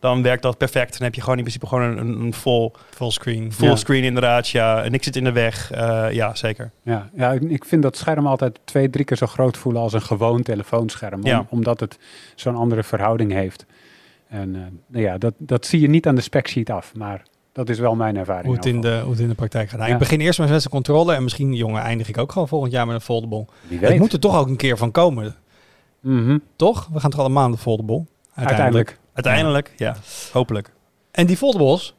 [0.00, 0.92] dan werkt dat perfect.
[0.92, 3.52] Dan heb je gewoon in principe gewoon een, een vol, Fullscreen.
[3.52, 4.88] fullscreen inderdaad, ja.
[4.88, 6.70] Niks zit in de weg, Eh, ja zeker.
[6.82, 9.92] Ja, ja, ik- ik vind dat scherm altijd twee, drie keer zo groot voelen als
[9.92, 11.20] een gewoon telefoonscherm.
[11.20, 11.46] Om- Ja.
[11.48, 11.98] Omdat het
[12.34, 13.66] zo'n andere verhouding heeft.
[14.32, 16.94] En eh, nou ja, dat, dat zie je niet aan de specsheet af.
[16.94, 17.22] Maar
[17.52, 18.46] dat is wel mijn ervaring.
[18.46, 19.76] Hoe het, in de, hoe het in de praktijk gaat.
[19.78, 19.94] Nou, Ja.
[19.94, 21.16] Ik begin eerst maar met een controller.
[21.16, 23.46] En misschien, jongen, eindig ik ook gewoon volgend jaar met een foldable.
[23.68, 23.98] Weet.
[23.98, 25.34] moet er toch ook een keer van komen.
[26.00, 26.38] Mhm.
[26.56, 26.88] Toch?
[26.92, 28.04] We gaan toch allemaal aan de foldable?
[28.34, 28.98] Uiteindelijk.
[29.12, 29.96] Uiteindelijk, ja,
[30.32, 30.72] hopelijk.
[31.10, 31.94] En die foldables,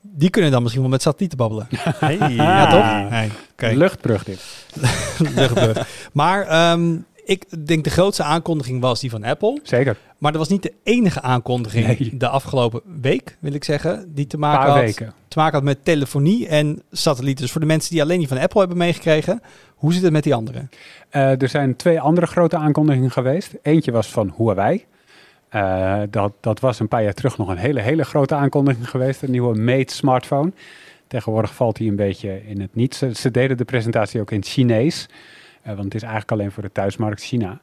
[0.00, 1.68] die kunnen dan misschien wel met satellieten babbelen.
[1.98, 3.10] Hey, Ja, toch?
[3.10, 3.76] Nee, oké.
[3.76, 4.66] Luchtbrug dit.
[5.36, 6.08] Luchtbrug.
[6.12, 6.96] Maar ehm,
[7.26, 9.60] ik denk de grootste aankondiging was die van Apple.
[9.62, 9.96] Zeker.
[10.18, 12.16] Maar dat was niet de enige aankondiging Nee.
[12.16, 14.14] de afgelopen week, wil ik zeggen.
[14.14, 15.12] Die te maken, paar had, weken.
[15.28, 17.42] te maken had met telefonie en satellieten.
[17.42, 19.42] Dus voor de mensen die alleen die van Apple hebben meegekregen,
[19.74, 20.70] hoe zit het met die anderen?
[21.08, 23.54] Eh, er zijn twee andere grote aankondigingen geweest.
[23.62, 24.84] Eentje was van Huawei.
[25.48, 29.22] Eh, dat, dat was een paar jaar terug nog een hele, hele grote aankondiging geweest.
[29.22, 30.52] Een nieuwe Mate smartphone.
[31.06, 32.94] Tegenwoordig valt hij een beetje in het niet.
[32.94, 35.08] Ze, ze deden de presentatie ook in het Chinees.
[35.66, 37.60] Eh, want het is eigenlijk alleen voor de thuismarkt China.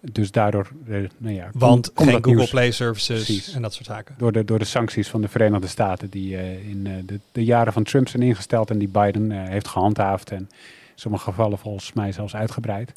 [0.00, 3.54] Dus daardoor, eh, nou ja, Want geen Google nieuws Play Services Precies.
[3.54, 4.14] en dat soort zaken.
[4.18, 7.72] door de, door de sancties van de Verenigde Staten die eh, in de, de jaren
[7.72, 10.48] van Trump zijn ingesteld en die Biden heeft gehandhaafd en in
[10.94, 12.92] sommige gevallen volgens mij zelfs uitgebreid.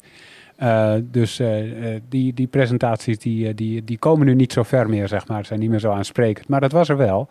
[1.02, 1.40] Dus
[2.08, 5.60] die, die presentaties die, die, die komen nu niet zo ver meer, zeg maar, zijn
[5.60, 6.48] niet meer zo aansprekend.
[6.48, 7.28] Maar dat was er wel.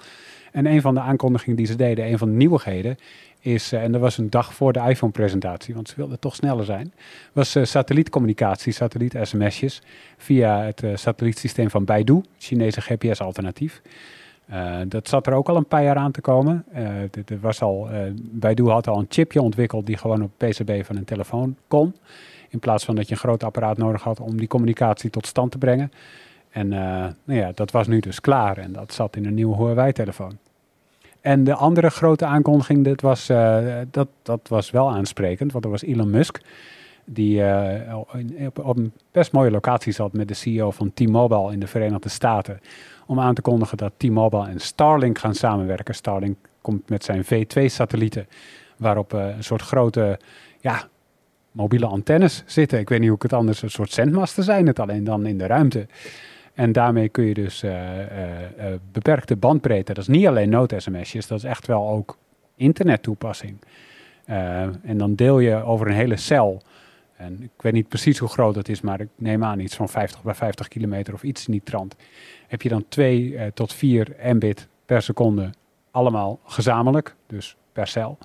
[0.52, 2.98] En een van de aankondigingen die ze deden, een van de nieuwigheden,
[3.44, 6.66] is, eh, en dat was een dag voor de iPhone-presentatie, want ze wilden toch sneller
[6.66, 6.94] zijn,
[7.34, 9.82] was eh, satellietcommunicatie, satelliet-sms'jes,
[10.18, 13.82] via het eh, satellietsysteem van Baidu, Chinese GPS-alternatief.
[14.88, 16.66] Dat zat er ook al een paar jaar aan te komen.
[16.72, 20.96] Er was al, eh, Baidu had al een chipje ontwikkeld die gewoon op PCB van
[20.96, 21.96] een telefoon kon.
[22.50, 25.52] In plaats van dat je een groot apparaat nodig had om die communicatie tot stand
[25.52, 25.92] te brengen.
[26.50, 30.38] En nou ja, dat was nu dus klaar en dat zat in een nieuwe Huawei-telefoon.
[31.24, 35.72] En de andere grote aankondiging, dat was, eh, dat, dat was wel aansprekend, want dat
[35.72, 36.42] was Elon Musk.
[37.06, 37.98] Die eh,
[38.46, 42.10] op, op een best mooie locatie zat met de CEO van T-Mobile in de Verenigde
[42.10, 42.60] Staten.
[43.06, 45.96] Om aan te kondigen dat T-Mobile en Starlink gaan samenwerken.
[45.96, 48.28] Starlink komt met zijn V2-satellieten,
[48.78, 50.20] waarop eh, een soort grote
[50.60, 50.88] ja,
[51.52, 52.80] mobiele antennes zitten.
[52.80, 55.38] Ik weet niet hoe ik het anders, een soort zendmasten zijn het alleen dan in
[55.38, 55.88] de ruimte.
[56.54, 61.28] En daarmee kun je dus eh, eh, eh, beperkte bandbreedte, dat is niet alleen nood-sms'jes,
[61.28, 62.18] dat is echt wel ook
[62.56, 63.58] internettoepassing.
[64.26, 66.62] En dan deel je over een hele cel.
[67.18, 69.90] En ik weet niet precies hoe groot het is, maar ik neem aan iets van
[69.90, 71.96] 50 bij 50 kilometer of iets in die trant.
[72.48, 75.50] Heb je dan 2 eh, tot 4 mbit per seconde,
[75.92, 78.18] allemaal gezamenlijk, dus per cel.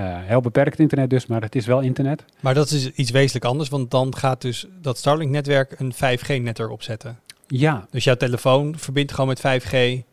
[0.00, 2.24] Heel beperkt internet dus, maar het is wel internet.
[2.40, 6.82] Maar dat is iets wezenlijk anders, want dan gaat dus dat Starlink-netwerk een 5G-net erop
[6.82, 7.18] zetten.
[7.52, 10.08] Ja, Dus jouw telefoon verbindt gewoon met 5G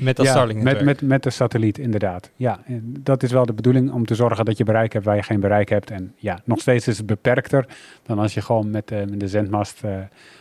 [0.00, 2.30] met dat ja, met, met, met de satelliet, inderdaad.
[2.36, 5.16] Ja, en dat is wel de bedoeling om te zorgen dat je bereik hebt waar
[5.16, 5.90] je geen bereik hebt.
[5.90, 7.66] En ja, nog steeds is het beperkter
[8.02, 9.96] dan als je gewoon met, eh, met de zendmast eh,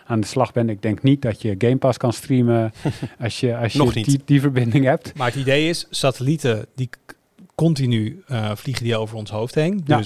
[0.06, 0.70] aan de slag bent.
[0.70, 2.72] Ik denk niet dat je Game Pass kan streamen
[3.20, 4.06] als je, als je Nog niet.
[4.06, 5.14] Die, die verbinding hebt.
[5.16, 6.90] Maar het idee is, satellieten die
[7.56, 9.82] continu eh, vliegen die over ons hoofd heen.
[9.86, 10.02] Ja.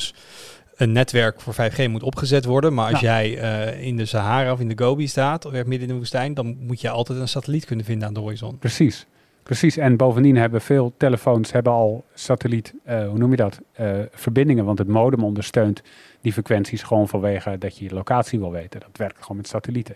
[0.82, 2.74] Een netwerk voor 5G moet opgezet worden.
[2.74, 5.88] Maar als jij eh, in de Sahara of in de Gobi staat, of midden in
[5.88, 8.58] de woestijn, dan moet je altijd een satelliet kunnen vinden aan de horizon.
[8.58, 9.06] Precies.
[9.44, 13.92] Precies, en bovendien hebben veel telefoons hebben al satelliet, eh, hoe noem je dat, eh,
[14.12, 14.66] verbindingen.
[14.66, 15.82] Want het modem ondersteunt
[16.22, 18.80] die frequenties gewoon vanwege dat je je locatie wil weten.
[18.80, 19.96] Dat werkt gewoon met satellieten.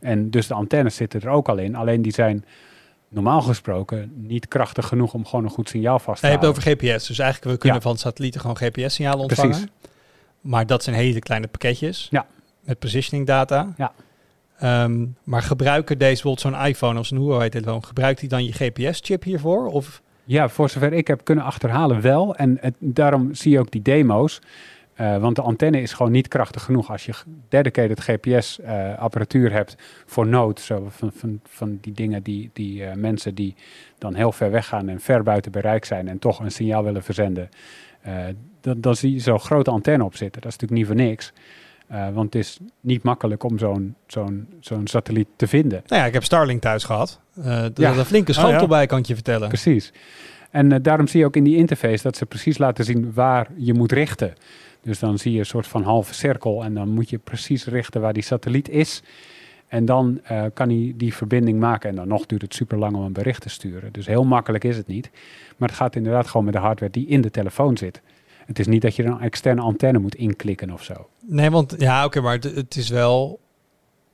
[0.00, 1.74] En dus de antennes zitten er ook al in.
[1.74, 2.44] Alleen die zijn
[3.08, 6.54] normaal gesproken niet krachtig genoeg om gewoon een goed signaal vast te Nee, je hebt
[6.56, 6.72] houden.
[6.80, 7.06] over GPS.
[7.06, 7.84] Dus eigenlijk, we kunnen Ja.
[7.88, 9.50] van satellieten gewoon GPS-signalen ontvangen.
[9.50, 9.70] Precies.
[10.46, 12.08] Maar dat zijn hele kleine pakketjes.
[12.10, 12.26] Ja.
[12.60, 13.74] Met positioning data.
[13.76, 13.92] Ja.
[14.58, 19.22] Ehm, maar gebruiken deze bijvoorbeeld zo'n iPhone of zo'n Huawei-telefoon, gebruikt die dan je GPS-chip
[19.22, 19.66] hiervoor?
[19.66, 22.36] Of Ja, voor zover ik heb kunnen achterhalen wel.
[22.36, 24.40] En het, daarom zie je ook die demo's.
[25.00, 26.90] Uh, want de antenne is gewoon niet krachtig genoeg.
[26.90, 27.12] Als je
[27.48, 29.76] dedicated GPS-apparatuur uh, hebt
[30.06, 33.54] voor nood, zo van, van, van die dingen die, die uh, mensen die
[33.98, 37.48] dan heel ver weggaan en ver buiten bereik zijn en toch een signaal willen verzenden,
[38.66, 40.42] dan, dan zie je zo'n grote antenne op zitten.
[40.42, 41.32] Dat is natuurlijk niet voor niks.
[42.14, 45.82] want het is niet makkelijk om zo'n zo'n zo'n satelliet te vinden.
[45.86, 47.20] Nou ja, ik heb Starlink thuis gehad.
[47.42, 47.96] er ja.
[47.96, 48.66] een flinke schotel oh, ja.
[48.66, 49.48] bij, kan ik je vertellen.
[49.48, 49.92] Precies.
[50.50, 53.74] En daarom zie je ook in die interface dat ze precies laten zien waar je
[53.74, 54.34] moet richten.
[54.82, 58.00] Dus dan zie je een soort van halve cirkel en dan moet je precies richten
[58.00, 59.02] waar die satelliet is.
[59.68, 61.90] En dan uh, kan hij die verbinding maken.
[61.90, 63.92] En dan nog duurt het super lang om een bericht te sturen.
[63.92, 65.10] Dus heel makkelijk is het niet.
[65.56, 68.00] Maar het gaat inderdaad gewoon met de hardware die in de telefoon zit.
[68.46, 71.08] Het is niet dat je een externe antenne moet inklikken of zo.
[71.20, 73.40] Nee, want ja, oké, maar het is wel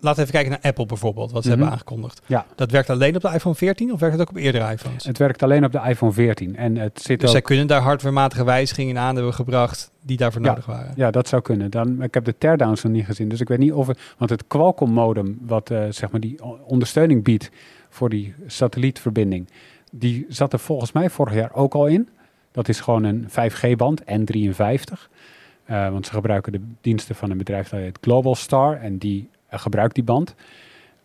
[0.03, 1.77] Laten we even kijken naar Apple bijvoorbeeld, wat ze hebben mhm.
[1.77, 2.21] aangekondigd.
[2.27, 2.47] Ja.
[2.55, 5.05] Dat werkt alleen op de iPhone 14 of werkt het ook op eerdere iPhones?
[5.05, 6.57] Het werkt alleen op de iPhone 14.
[6.57, 7.35] En het zit dus ook...
[7.35, 10.93] zij kunnen daar hardwarematige wijzigingen aan hebben gebracht die daarvoor ja, nodig waren?
[10.97, 11.71] Ja, dat zou kunnen.
[11.71, 14.01] Dan, ik heb de teardowns nog niet gezien, dus ik weet niet of het...
[14.19, 17.51] Want het Qualcomm modem, wat uh, zeg maar die ondersteuning biedt
[17.89, 19.49] voor die satellietverbinding,
[19.93, 22.09] die zat er volgens mij vorig jaar ook al in.
[22.53, 25.11] Dat is gewoon een 5G-band, N53.
[25.71, 28.81] Uh, want ze gebruiken de diensten van een bedrijf dat heet Global Star.
[28.81, 30.35] En die gebruikt die band.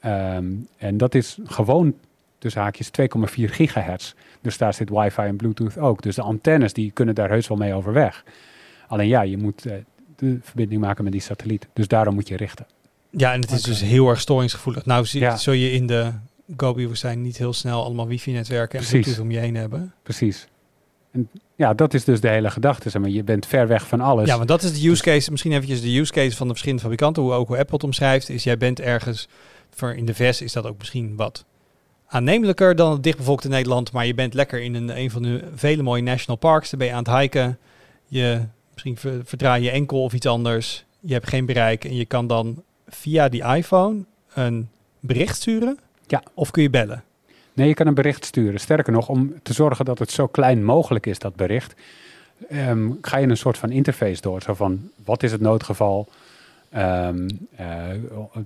[0.05, 1.93] Um, en dat is gewoon
[2.37, 4.13] tussen haakjes 2,4 gigahertz.
[4.41, 6.01] Dus daar zit wifi en bluetooth ook.
[6.01, 8.23] Dus de antennes die kunnen daar heus wel mee overweg.
[8.87, 9.73] Alleen ja, je moet uh,
[10.15, 11.67] de verbinding maken met die satelliet.
[11.73, 12.65] Dus daarom moet je richten.
[13.09, 14.85] Ja, en het is dus heel erg storingsgevoelig.
[14.85, 15.37] Nou zie, ja.
[15.37, 16.11] zul je in de
[16.57, 19.93] Gobi-woestijn niet heel snel allemaal wifi-netwerken en bluetooth om je heen hebben.
[20.03, 20.47] Precies.
[21.17, 22.89] En ja, dat is dus de hele gedachte.
[22.89, 23.11] Zeg maar.
[23.11, 24.27] Je bent ver weg van alles.
[24.27, 25.31] Ja, want dat is de use case.
[25.31, 27.23] Misschien eventjes de use case van de verschillende fabrikanten.
[27.23, 28.29] Hoe ook hoe Apple het omschrijft.
[28.29, 29.27] Is jij bent ergens...
[29.69, 31.45] Voor in de VS is dat ook misschien wat
[32.07, 33.91] aannemelijker dan het dichtbevolkte Nederland.
[33.91, 36.69] Maar je bent lekker in een, een van de vele mooie national parks.
[36.69, 37.57] Daar ben je aan het hiken.
[38.07, 38.41] Je,
[38.73, 40.85] misschien verdraai je enkel of iets anders.
[40.99, 41.85] Je hebt geen bereik.
[41.85, 44.03] En je kan dan via die iPhone
[44.33, 45.79] een bericht sturen.
[46.07, 46.23] Ja.
[46.33, 47.03] Of kun je bellen.
[47.57, 48.59] Nee, je kan een bericht sturen.
[48.59, 51.73] Sterker nog, om te zorgen dat het zo klein mogelijk is, dat bericht,
[52.51, 54.41] um, ga je een soort van interface door.
[54.41, 56.07] Zo van, wat is het noodgeval?
[56.75, 57.27] Um,
[57.59, 57.89] uh,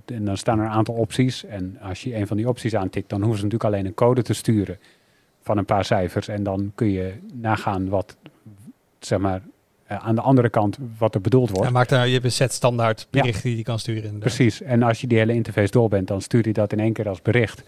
[0.04, 1.44] en dan staan er een aantal opties.
[1.44, 4.22] En als je een van die opties aantikt, dan hoeven ze natuurlijk alleen een code
[4.22, 4.78] te sturen
[5.42, 6.28] van een paar cijfers.
[6.28, 8.16] En dan kun je nagaan wat,
[8.98, 9.42] zeg maar,
[9.90, 11.70] uh, aan de andere kant wat er bedoeld wordt.
[11.70, 13.48] Maakt daar, je hebt een set standaard berichten ja.
[13.48, 14.02] die je kan sturen.
[14.02, 14.34] Inderdaad.
[14.34, 14.62] Precies.
[14.62, 17.08] En als je die hele interface door bent, dan stuurt hij dat in één keer
[17.08, 17.62] als bericht.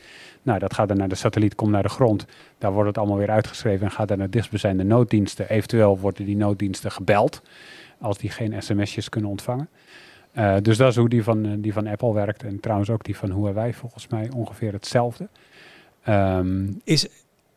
[0.44, 2.26] Nou, dat gaat dan naar de satelliet, komt naar de grond.
[2.58, 5.48] Daar wordt het allemaal weer uitgeschreven en gaat dan naar dichtstbijzijnde nooddiensten.
[5.48, 7.42] Eventueel worden die nooddiensten gebeld
[7.98, 9.68] als die geen sms'jes kunnen ontvangen.
[10.36, 12.42] Uh, dus dat is hoe die van, uh, die van Apple werkt.
[12.42, 15.28] En trouwens ook die van Huawei volgens mij ongeveer hetzelfde.
[16.08, 17.06] Um, is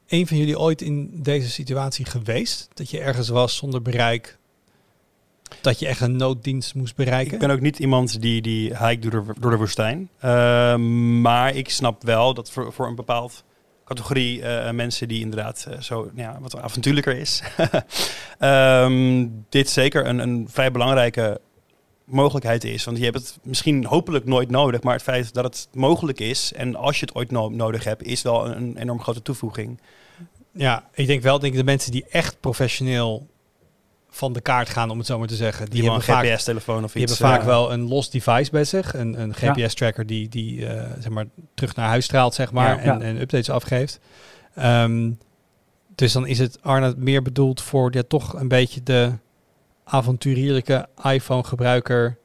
[0.08, 2.70] een van jullie ooit in deze situatie geweest?
[2.74, 4.38] Dat je ergens was zonder bereik,
[5.62, 7.34] dat je echt een nooddienst moest bereiken?
[7.34, 10.10] Ik ben ook niet iemand die, die hike door de, door de woestijn.
[10.26, 10.76] Uh,
[11.22, 13.43] maar ik snap wel dat voor, voor een bepaald
[13.86, 17.43] categorie uh, mensen die inderdaad uh, zo ja, wat avontuurlijker is.
[18.39, 21.41] um, dit zeker een, een vrij belangrijke
[22.04, 22.84] mogelijkheid is.
[22.84, 26.54] Want je hebt het misschien hopelijk nooit nodig, maar het feit dat het mogelijk is
[26.54, 29.80] en als je het ooit no nodig hebt, is wel een, een enorm grote toevoeging.
[30.52, 33.28] Ja, ik denk wel, denk de mensen die echt professioneel
[34.10, 35.70] van de kaart gaan, om het zo maar te zeggen.
[35.70, 37.18] Die, die hebben een GPS-telefoon of die iets.
[37.18, 38.93] Die hebben vaak wel een los device bij zich.
[38.93, 42.86] Een, een GPS-tracker die, die uh, zeg maar, terug naar huis straalt, zeg maar.
[42.86, 43.99] Ja, en, en, updates afgeeft.
[44.60, 45.18] Um,
[45.95, 49.12] dus dan is het Arne meer bedoeld voor ja, toch een beetje de
[49.84, 52.18] avonturierlijke iPhone-gebruiker.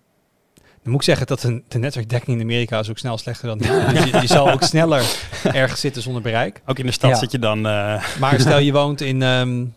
[0.54, 3.58] Dan moet ik zeggen dat de, de netwerkdekking in Amerika is ook snel slechter dan
[3.58, 3.68] dus
[4.04, 5.04] je, je, zal ook sneller
[5.42, 6.62] ergens zitten zonder bereik.
[6.66, 7.58] Ook in de stad zit je dan...
[7.58, 8.04] Uh...
[8.18, 9.22] Maar stel je woont in...
[9.22, 9.74] Um,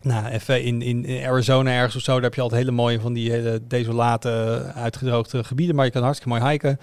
[0.00, 3.12] nou, even in, in, Arizona ergens of zo, daar heb je altijd hele mooie van
[3.12, 5.76] die hele desolate, uitgedroogde gebieden.
[5.76, 6.78] Maar je kan hartstikke mooi hiken.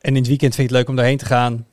[0.00, 1.66] En in het weekend vind je het leuk om daarheen te gaan.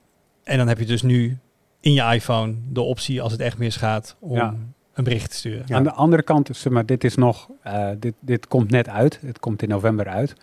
[0.43, 1.37] En dan heb je dus nu
[1.79, 4.55] in je iPhone de optie, als het echt misgaat, om ja.
[4.93, 5.63] een bericht te sturen.
[5.67, 5.75] Ja.
[5.75, 9.19] Aan de andere kant, zeg maar, dit is nog, uh, dit, dit komt net uit.
[9.25, 10.35] Het komt in november uit.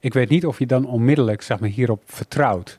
[0.00, 2.76] Ik weet niet of je dan onmiddellijk, zeg maar, hierop vertrouwt.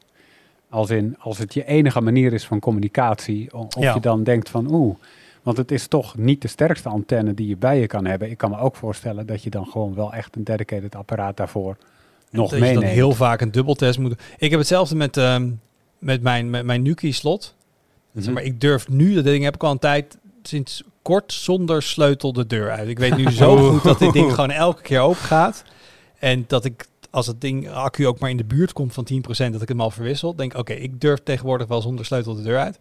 [0.69, 3.93] Als in, als het je enige manier is van communicatie, of ja.
[3.93, 4.95] je dan denkt van, oeh,
[5.43, 8.29] want het is toch niet de sterkste antenne die je bij je kan hebben.
[8.29, 11.77] Ik kan me ook voorstellen dat je dan gewoon wel echt een dedicated apparaat daarvoor
[12.29, 12.81] nog dat meeneemt.
[12.81, 15.61] Dat je dan heel vaak een dubbeltest moet Ik heb hetzelfde met, um,
[15.97, 17.55] met mijn, met mijn Nuki-slot.
[18.11, 18.33] Mm -hmm.
[18.33, 22.33] maar ik durf nu, dat ding heb ik al een tijd sinds kort zonder sleutel
[22.33, 22.87] de deur uit.
[22.87, 25.63] Ik weet nu zo goed dat dit ding gewoon elke keer open gaat.
[26.19, 29.51] En dat ik als het ding accu ook maar in de buurt komt van 10%,
[29.51, 30.35] dat ik hem al verwissel.
[30.35, 32.77] Denk oké, ik durf tegenwoordig wel zonder sleutel de deur uit.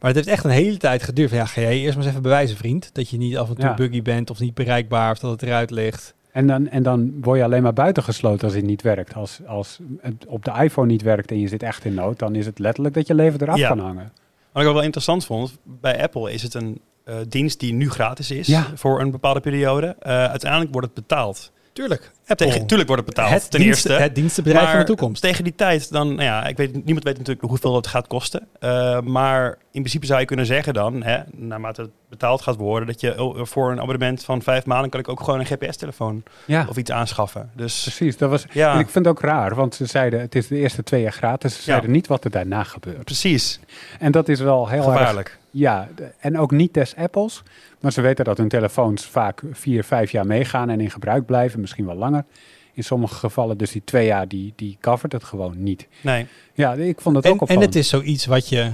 [0.00, 1.28] Maar het heeft echt een hele tijd geduurd.
[1.28, 2.94] Van, ja, ga jij eerst maar eens even bewijzen, vriend.
[2.94, 3.74] Dat je niet af en toe Ja.
[3.74, 6.14] buggy bent of niet bereikbaar of dat het eruit ligt.
[6.32, 9.14] En dan, en dan word je alleen maar buitengesloten als het niet werkt.
[9.14, 12.34] Als, als het op de iPhone niet werkt en je zit echt in nood, dan
[12.34, 13.68] is het letterlijk dat je leven eraf Ja.
[13.68, 14.12] kan hangen.
[14.52, 17.90] Wat ik ook wel interessant vond, bij Apple is het een eh, dienst die nu
[17.90, 18.66] gratis is Ja.
[18.74, 19.96] voor een bepaalde periode.
[19.98, 21.52] Eh, uiteindelijk wordt het betaald.
[21.76, 22.46] Tuurlijk, Apple.
[22.46, 24.04] Tegen, tuurlijk wordt het betaald, het, ten diensten- eerste.
[24.04, 25.22] het dienstenbedrijf van de toekomst.
[25.22, 28.48] Tegen die tijd, dan, nou ja, ik weet, niemand weet natuurlijk hoeveel het gaat kosten.
[28.60, 32.86] Eh, maar in principe zou je kunnen zeggen dan, hè, naarmate het betaald gaat worden,
[32.86, 36.22] dat je oh, voor een abonnement van vijf maanden kan ik ook gewoon een GPS-telefoon
[36.44, 37.50] Ja, of iets aanschaffen.
[37.54, 38.16] Dus precies.
[38.16, 40.56] Dat was, ja, En ik vind het ook raar, want ze zeiden het is de
[40.56, 41.52] eerste twee jaar gratis.
[41.52, 41.64] Ze Ja.
[41.64, 43.04] zeiden niet wat er daarna gebeurt.
[43.04, 43.60] precies.
[43.98, 45.38] En dat is wel heel erg Gevaarlijk.
[45.58, 45.88] Ja,
[46.18, 47.42] en ook niet des Apples.
[47.80, 51.60] Maar ze weten dat hun telefoons vaak vier, vijf jaar meegaan en in gebruik blijven,
[51.60, 52.24] misschien wel langer.
[52.72, 55.88] In sommige gevallen, dus die twee jaar, die, die covert het gewoon niet.
[56.00, 56.26] Nee.
[56.54, 57.66] Ja, ik vond het En, ook en opvallend.
[57.66, 58.70] het is zoiets wat je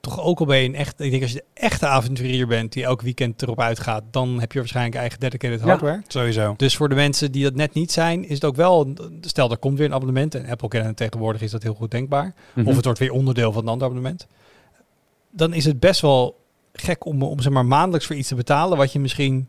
[0.00, 1.00] toch ook al bij een echt...
[1.00, 4.52] Ik denk als je de echte avonturier bent die elk weekend erop uitgaat, dan heb
[4.52, 5.66] je waarschijnlijk eigen dedicated Ja.
[5.66, 6.02] hardware.
[6.06, 6.54] Sowieso.
[6.56, 8.92] Dus voor de mensen die dat net niet zijn, is het ook wel...
[9.20, 10.34] Stel, er komt weer een abonnement.
[10.34, 12.34] En Apple kennen tegenwoordig is dat heel goed denkbaar.
[12.54, 12.68] Mhm.
[12.68, 14.26] Of het wordt weer onderdeel van een ander abonnement.
[15.32, 16.40] Dan is het best wel
[16.72, 19.48] gek om, om zeg maar, maandelijks voor iets te betalen wat je misschien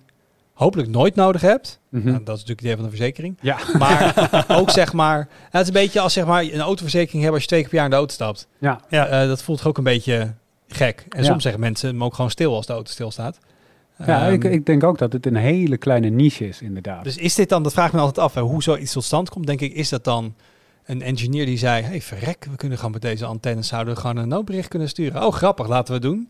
[0.53, 1.79] hopelijk nooit nodig hebt.
[1.89, 2.03] Mhm.
[2.09, 3.37] Nou, dat is natuurlijk het idee van de verzekering.
[3.41, 4.29] Ja, Maar
[4.59, 7.41] ook zeg maar, nou, het is een beetje als zeg maar een autoverzekering hebben als
[7.41, 8.47] je twee keer per jaar in de auto stapt.
[8.57, 8.81] ja.
[8.89, 9.07] Ja.
[9.07, 10.33] Eh, dat voelt toch ook een beetje
[10.67, 11.05] gek.
[11.09, 11.25] En Ja.
[11.25, 13.37] soms zeggen mensen hem ook gewoon stil als de auto stilstaat.
[14.05, 17.03] ja Ehm, ik, ik denk ook dat het een hele kleine niche is, inderdaad.
[17.03, 19.29] Dus is dit dan, dat vraag ik me altijd af, hè, hoe zoiets tot stand
[19.29, 20.35] komt, denk ik, is dat dan
[20.85, 24.17] een engineer die zei, hey verrek, we kunnen gewoon met deze antennes zouden we gewoon
[24.17, 25.25] een noodbericht kunnen sturen.
[25.25, 26.29] Oh grappig, laten we doen.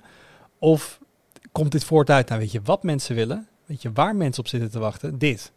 [0.60, 1.00] Of
[1.52, 4.50] komt dit voort uit, nou weet je wat mensen willen, weet je waar mensen op
[4.50, 5.52] zitten te wachten, dit.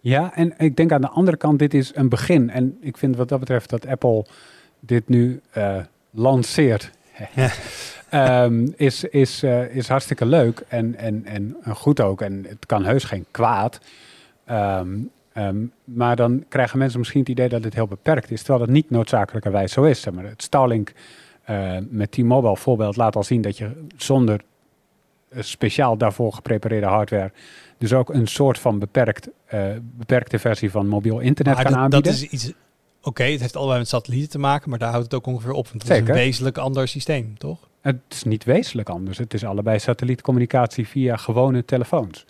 [0.00, 2.50] Ja, en ik denk aan de andere kant, dit is een begin.
[2.50, 4.26] En ik vind wat dat betreft dat Apple
[4.80, 5.78] dit nu eh,
[6.10, 6.90] lanceert.
[8.08, 12.20] Ehm, is, is, eh, is hartstikke leuk en, en, en goed ook.
[12.20, 13.80] En het kan heus geen kwaad.
[14.44, 14.98] Ehm,
[15.36, 18.74] ehm, maar dan krijgen mensen misschien het idee dat het heel beperkt is, terwijl dat
[18.74, 20.00] niet noodzakelijkerwijs zo is.
[20.00, 20.24] Zeg maar.
[20.24, 20.92] Het Starlink
[21.44, 24.40] eh, met T-Mobile voorbeeld laat al zien dat je zonder
[25.28, 27.32] eh, speciaal daarvoor geprepareerde hardware
[27.78, 31.82] dus ook een soort van beperkt, eh, beperkte versie van mobiel internet Maar kan dat,
[31.82, 32.12] aanbieden.
[32.12, 32.52] dat is iets,
[33.02, 35.68] oké, het heeft allebei met satellieten te maken, maar daar houdt het ook ongeveer op.
[35.68, 37.68] Want het is een wezenlijk ander systeem, toch?
[37.80, 39.18] Het is niet wezenlijk anders.
[39.18, 42.24] Het is allebei satellietcommunicatie via gewone telefoons.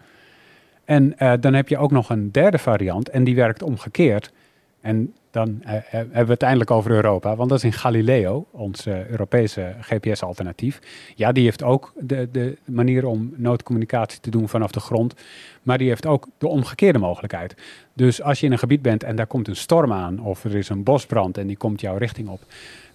[0.87, 4.33] En eh, dan heb je ook nog een derde variant en die werkt omgekeerd.
[4.81, 8.47] En dan eh, eh, hebben we het eindelijk over Europa, want dat is in Galileo,
[8.51, 10.81] ons Europese GPS-alternatief.
[11.15, 15.15] Ja, die heeft ook de, de manier om noodcommunicatie te doen vanaf de grond,
[15.63, 17.55] maar die heeft ook de omgekeerde mogelijkheid.
[17.93, 20.57] Dus als je in een gebied bent en daar komt een storm aan, of er
[20.57, 22.41] is een bosbrand en die komt jouw richting op,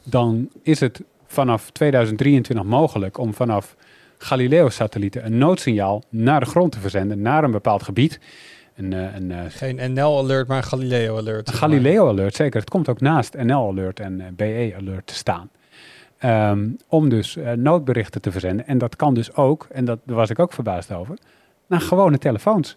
[0.03, 3.75] dan is het vanaf 2023 mogelijk om vanaf
[4.22, 8.19] Galileo-satellieten een noodsignaal naar de grond te verzenden, naar een bepaald gebied.
[8.76, 11.49] Een, eh, een, eh, Geen NL-alert, maar een Galileo-alert.
[11.49, 12.59] Galileo-alert, zeker.
[12.59, 15.49] Het komt ook naast NL-alert en eh, BE-alert te staan.
[16.17, 18.67] Ehm, om dus noodberichten te verzenden.
[18.67, 21.17] En dat kan dus ook, en dat, daar was ik ook verbaasd over,
[21.67, 22.76] naar gewone telefoons.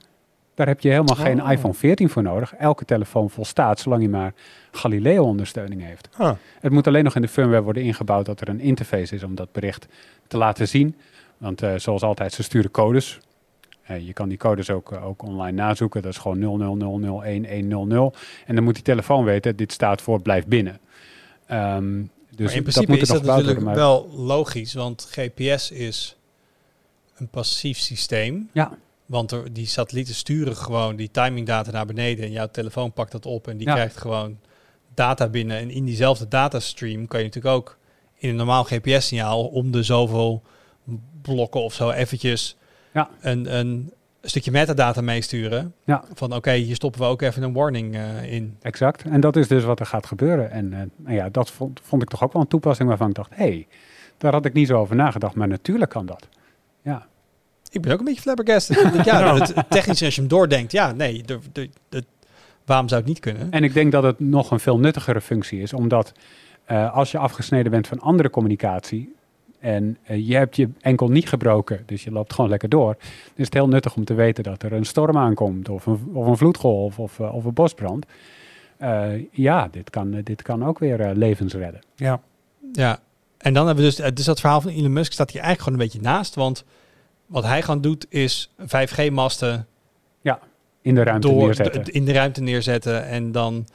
[0.55, 1.51] Daar heb je helemaal geen Oh.
[1.51, 2.55] iPhone 14 voor nodig.
[2.55, 4.33] Elke telefoon volstaat, zolang je maar
[4.71, 6.09] Galileo-ondersteuning heeft.
[6.17, 9.23] Ah, Het moet alleen nog in de firmware worden ingebouwd dat er een interface is
[9.23, 9.87] om dat bericht
[10.27, 10.97] te laten zien.
[11.39, 13.21] Want eh, zoals altijd, ze sturen codes.
[13.83, 16.03] Eh, je kan die codes ook, eh, ook online nazoeken.
[16.03, 18.17] Dat is gewoon 00001100.
[18.47, 20.81] En dan moet die telefoon weten, dit staat voor blijf binnen.
[21.47, 23.61] Ehm, dus maar in dat principe moet er is dat natuurlijk.
[23.61, 26.17] Maar wel logisch, want GPS is
[27.17, 28.49] een passief systeem.
[28.53, 28.79] Ja.
[29.07, 33.27] Want er, die satellieten sturen gewoon die timingdata naar beneden en jouw telefoon pakt dat
[33.27, 33.75] op en die Ja.
[33.75, 34.39] krijgt gewoon
[34.95, 35.57] data binnen.
[35.59, 37.79] En in diezelfde datastream kan je natuurlijk ook
[38.15, 40.43] in een normaal GPS-signaal om de zoveel
[41.23, 42.57] blokken of zo eventjes
[42.93, 43.09] Ja.
[43.21, 45.75] een, een stukje metadata meesturen.
[45.85, 46.05] Ja.
[46.15, 48.57] Van oké, hier stoppen we ook even een warning eh, in.
[48.63, 49.03] exact.
[49.03, 50.51] En dat is dus wat er gaat gebeuren.
[50.51, 53.15] En eh, nou ja, dat vond, vond ik toch ook wel een toepassing waarvan ik
[53.15, 53.67] dacht, hé, hey,
[54.19, 55.35] daar had ik niet zo over nagedacht.
[55.35, 56.29] Maar natuurlijk kan dat.
[56.83, 57.07] Ja,
[57.71, 59.05] Ik ben ook een beetje flabbergasted.
[59.05, 62.05] Ja, het technisch als je hem doordenkt, ja, nee, de, de, de-
[62.65, 63.51] waarom zou het niet kunnen?
[63.51, 66.13] En ik denk dat het nog een veel nuttigere functie is, omdat
[66.65, 69.15] eh, als je afgesneden bent van andere communicatie
[69.65, 72.97] en eh, je hebt je enkel niet gebroken, dus je loopt gewoon lekker door,
[73.35, 76.27] is het heel nuttig om te weten dat er een storm aankomt of een, of
[76.27, 78.07] een vloedgolf of, eh, of een bosbrand.
[78.77, 81.81] Eh, ja, dit kan, dit kan ook weer levens redden.
[81.97, 82.21] ja.
[82.73, 83.01] Ja,
[83.39, 85.81] en dan hebben we dus, dus dat verhaal van Elon Musk staat hier eigenlijk gewoon
[85.81, 86.65] een beetje naast, want
[87.27, 89.67] wat hij gewoon doet is 5G-masten
[90.81, 91.93] In de ruimte door neerzetten.
[91.93, 93.67] in de ruimte neerzetten en dan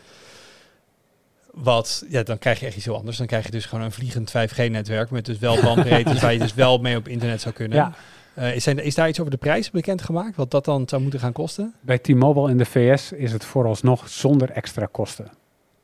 [1.64, 3.18] Wat, ja, dan krijg je echt iets heel anders.
[3.18, 6.54] Dan krijg je dus gewoon een vliegend 5G-netwerk met dus wel bandbreedtes waar je dus
[6.54, 7.78] wel mee op internet zou kunnen.
[7.78, 7.94] Ja,
[8.34, 10.36] Eh, is, zijn, is daar iets over de prijs bekendgemaakt?
[10.36, 11.74] Wat dat dan zou moeten gaan kosten?
[11.82, 15.32] bij T-Mobile in de VS is het vooralsnog zonder extra kosten.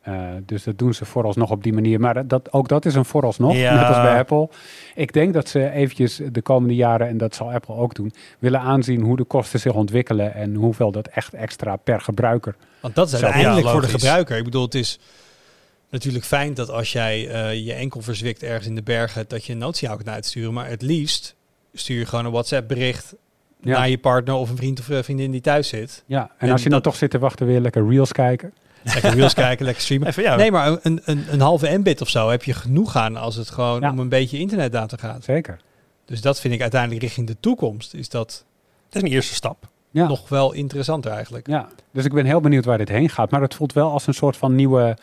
[0.02, 0.14] Eh,
[0.46, 2.00] dus dat doen ze vooralsnog op die manier.
[2.00, 3.76] Maar dat, ook dat is een vooralsnog, Ja.
[3.76, 4.50] net als bij Apple.
[4.96, 8.60] Ik denk dat ze eventjes de komende jaren, en dat zal Apple ook doen, willen
[8.60, 12.56] aanzien hoe de kosten zich ontwikkelen en hoeveel dat echt extra per gebruiker.
[12.80, 14.38] Want dat is uiteindelijk voor de gebruiker.
[14.38, 15.00] Ik bedoel, het is
[15.96, 19.52] natuurlijk fijn dat als jij eh, je enkel verzwikt ergens in de bergen, dat je
[19.54, 20.54] een noodsignaal kan uitsturen.
[20.54, 21.36] Maar het liefst
[21.74, 23.16] stuur je gewoon een WhatsApp bericht
[23.62, 23.78] Ja.
[23.78, 26.04] naar je partner of een vriend of eh, vriendin die thuis zit.
[26.06, 28.54] Ja, en, En als je dan dat- toch zit te wachten, weer lekker reels kijken.
[28.84, 30.08] Lekker reels kijken, lekker streamen.
[30.08, 33.16] Even, ja, Nee, maar een, een, een halve mbit of zo heb je genoeg aan
[33.16, 33.92] als het gewoon Ja.
[33.92, 35.24] om een beetje internetdata gaat.
[35.24, 35.60] Zeker.
[36.06, 37.94] Dus dat vind ik uiteindelijk richting de toekomst.
[37.94, 38.46] Is dat
[38.86, 39.70] het is een eerste stap.
[39.92, 40.08] Ja.
[40.08, 41.48] nog wel interessanter eigenlijk.
[41.48, 43.32] Ja, dus ik ben heel benieuwd waar dit heen gaat.
[43.32, 44.98] Maar het voelt wel als een soort van nieuwe,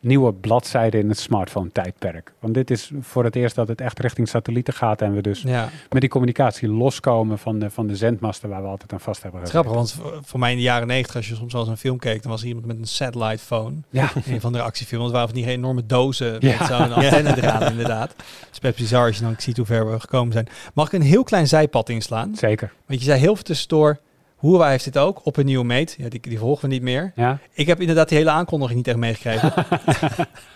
[0.00, 2.32] nieuwe bladzijde in het smartphone-tijdperk.
[2.40, 5.02] Want dit is voor het eerst dat het echt richting satellieten gaat.
[5.02, 8.68] En we dus Ja, met die communicatie loskomen van de, van de zendmasten waar we
[8.68, 11.52] altijd aan vast hebben grappig, want voor- mij in de jaren negentig, als je soms
[11.52, 13.74] wel eens een film keek, dan was er iemand met een satellite phone.
[13.90, 15.04] Ja, Een van de actiefilms.
[15.04, 16.56] Het waren van die enorme dozen Ja.
[16.58, 18.10] met zo'n antenne eraan inderdaad.
[18.16, 20.48] Het is best bizar als je dan ziet hoe ver we gekomen zijn.
[20.74, 22.34] Mag ik een heel klein zijpad inslaan?
[22.36, 22.72] zeker.
[22.86, 23.98] Want je zei heel veel tussendoor,
[24.40, 25.94] Huawei heeft dit ook op een nieuwe meet.
[25.98, 27.12] Ja, die, die volgen we niet meer.
[27.16, 29.52] Ja, Ik heb inderdaad die hele aankondiging niet echt meegekregen.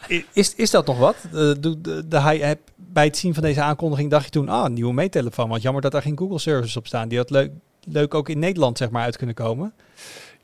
[0.32, 1.16] Is, is dat nog wat?
[1.30, 4.48] De, de, de, de high app, bij het zien van deze aankondiging dacht je toen,
[4.48, 5.48] ah, een nieuwe meettelefoon.
[5.48, 7.08] Wat jammer dat daar geen Google services op staan.
[7.08, 7.50] Die had leuk,
[7.84, 9.72] leuk ook in Nederland zeg maar uit kunnen komen.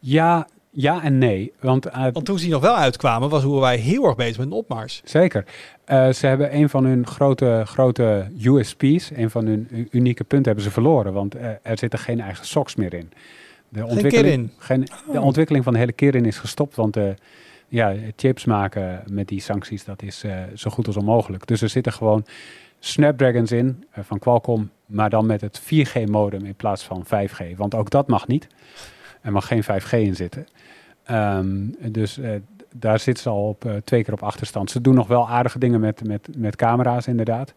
[0.00, 0.46] ja,
[0.80, 1.52] ja en nee.
[1.60, 4.52] Want, eh, Want toen ze nog wel uitkwamen, was Huawei heel erg bezig met een
[4.52, 5.00] opmars.
[5.04, 5.44] Zeker.
[5.84, 10.64] Eh, ze hebben een van hun grote, grote USP's, een van hun unieke punten, hebben
[10.64, 11.12] ze verloren.
[11.12, 13.10] Want eh, er zitten geen eigen socks meer in.
[13.68, 14.52] De Kirin?
[14.58, 16.96] Geen, de ontwikkeling van de hele Kirin is gestopt, want
[17.68, 20.24] ja, chips maken met die sancties, dat is
[20.54, 21.46] zo goed als onmogelijk.
[21.46, 22.24] Dus er zitten gewoon
[22.78, 27.56] Snapdragons in van Qualcomm, maar dan met het 4G-modem in plaats van 5G.
[27.56, 28.48] Want ook dat mag niet.
[29.22, 30.46] Er mag geen 5G in zitten.
[31.04, 31.46] Ehm,
[31.92, 32.30] dus eh,
[32.74, 34.70] daar zitten ze al op eh, twee keer op achterstand.
[34.70, 37.54] Ze doen nog wel aardige dingen met, met, met camera's, inderdaad.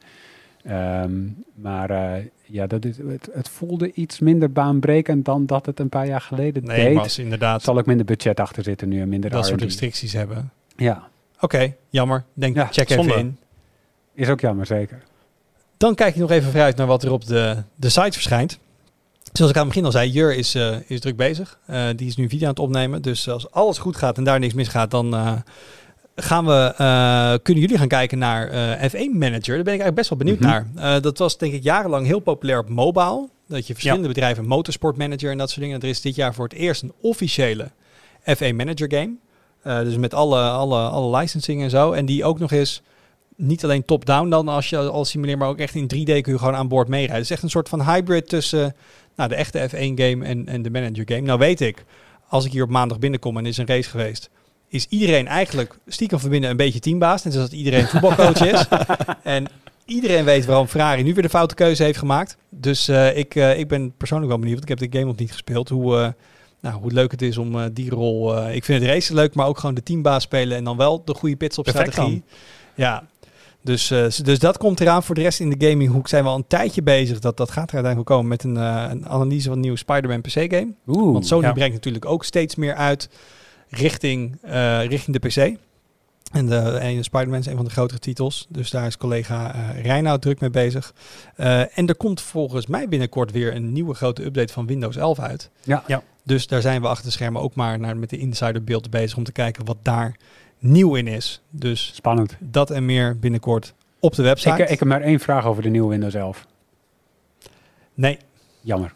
[0.64, 1.12] Ehm,
[1.56, 5.90] maar eh, ja, dat is, het, het voelde iets minder baanbrekend dan dat het een
[5.90, 7.12] paar jaar geleden Nee, deed.
[7.12, 10.52] ze inderdaad Zal ook minder budget achter zitten nu en minder dat soort restricties hebben.
[10.76, 11.10] Ja,
[11.40, 12.24] Oké, jammer.
[12.34, 13.12] Denk, Ja, check zonde.
[13.12, 13.38] even in.
[14.14, 15.04] is ook jammer, zeker.
[15.78, 18.60] Dan kijk je nog even vooruit naar wat er op de, de site verschijnt.
[19.32, 21.60] Zoals ik aan het begin al zei, Jur is, eh, is druk bezig.
[21.66, 23.02] Eh, die is nu video aan het opnemen.
[23.02, 25.34] Dus als alles goed gaat en daar niks misgaat, dan eh,
[26.16, 29.56] gaan we, kunnen jullie gaan kijken naar eh, F1 Manager.
[29.56, 30.50] Daar ben ik eigenlijk best wel benieuwd Mhm.
[30.76, 31.02] naar.
[31.02, 33.30] Dat was denk ik jarenlang heel populair op mobile.
[33.48, 35.80] Dat je verschillende bedrijven, motorsport manager en dat soort dingen.
[35.80, 37.72] Er is dit jaar voor het eerst een officiële
[38.24, 39.14] F1 Manager game.
[39.84, 41.92] Dus met alle, alle, alle licensing en zo.
[41.92, 42.82] En die ook nog eens
[43.36, 46.38] niet alleen top-down dan als je al simuleert, maar ook echt in 3D kun je
[46.38, 47.16] gewoon aan boord meerijden.
[47.16, 48.76] Het is echt een soort van hybrid tussen
[49.16, 51.22] nou, de echte F1-game en, en de manager-game.
[51.22, 51.86] Nou weet ik,
[52.28, 54.30] als ik hier op maandag binnenkom en is een race geweest,
[54.68, 57.24] is iedereen eigenlijk stiekem van binnen een beetje teambaas.
[57.24, 58.66] Net zoals dat iedereen voetbalcoach is.
[59.24, 59.46] en
[59.86, 62.38] iedereen weet waarom Ferrari nu weer de foute keuze heeft gemaakt.
[62.50, 65.20] Dus eh, ik, eh, ik ben persoonlijk wel benieuwd, want ik heb de game nog
[65.20, 65.98] niet gespeeld, hoe...
[65.98, 66.10] eh,
[66.60, 68.48] nou, hoe leuk het is om die rol.
[68.48, 71.14] ik vind het racen leuk, maar ook gewoon de teambaas spelen en dan wel de
[71.14, 72.24] goede pitstop strategie.
[72.76, 73.08] Ja,
[73.62, 75.04] dus, eh, dus dat komt eraan.
[75.04, 77.20] Voor de rest in de gaminghoek zijn we al een tijdje bezig.
[77.20, 80.22] Dat, dat gaat er uiteindelijk komen met een, eh, een analyse van een nieuwe Spider-Man
[80.22, 80.74] PC-game.
[80.88, 81.52] Oeh, Want Sony ja.
[81.52, 83.10] brengt natuurlijk ook steeds meer uit
[83.72, 85.58] richting, eh, richting de PC.
[86.32, 88.48] En de, en de Spider-Man is een van de grotere titels.
[88.50, 90.94] Dus daar is collega eh Reinoud druk mee bezig.
[91.36, 95.20] Eh, en er komt volgens mij binnenkort weer een nieuwe grote update van Windows 11
[95.20, 95.50] uit.
[95.64, 95.84] Ja.
[95.88, 96.04] Ja.
[96.24, 99.18] Dus daar zijn we achter de schermen ook maar naar, met de insider beeld bezig
[99.18, 100.16] om te kijken wat daar
[100.62, 101.42] nieuw in is.
[101.50, 102.38] Dus spannend.
[102.40, 104.64] dat en meer binnenkort op de website.
[104.64, 106.46] Ik, ik heb maar één vraag over de nieuwe Windows 11.
[107.94, 108.18] nee,
[108.62, 108.94] Jammer.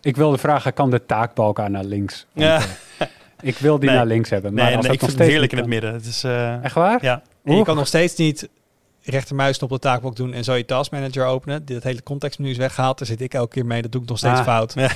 [0.00, 2.26] Ik wilde vragen, kan de taakbalk naar links?
[2.32, 2.60] Want, Ja.
[2.98, 3.06] eh,
[3.40, 3.98] ik wil die Nee.
[3.98, 4.54] naar links hebben.
[4.54, 5.92] Maar Nee, als nee, dat ik nog vind het heerlijk in het midden.
[5.92, 7.04] Het is, eh, Echt waar?
[7.04, 7.22] ja.
[7.44, 8.48] En je kan nog steeds niet
[9.02, 11.64] rechtermuis op de taakblok doen en zo je taskmanager openen.
[11.64, 12.98] Dit hele contextmenu is weggehaald.
[12.98, 13.82] Daar zit ik elke keer mee.
[13.82, 14.44] Dat doe ik nog steeds Ah.
[14.44, 14.74] fout.
[14.78, 14.90] Ja.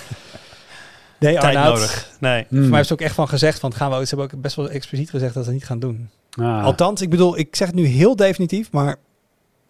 [1.20, 1.74] Nee, Tijd Arnoud.
[1.74, 2.10] nodig.
[2.20, 2.46] Nee.
[2.48, 2.60] Hmm.
[2.60, 3.58] Voor mij is het ook echt van gezegd.
[3.58, 5.78] Van, gaan we, ze hebben ook best wel expliciet gezegd dat ze het niet gaan
[5.78, 6.08] doen.
[6.30, 6.64] Ah.
[6.64, 8.96] Althans, ik bedoel, ik zeg het nu heel definitief, maar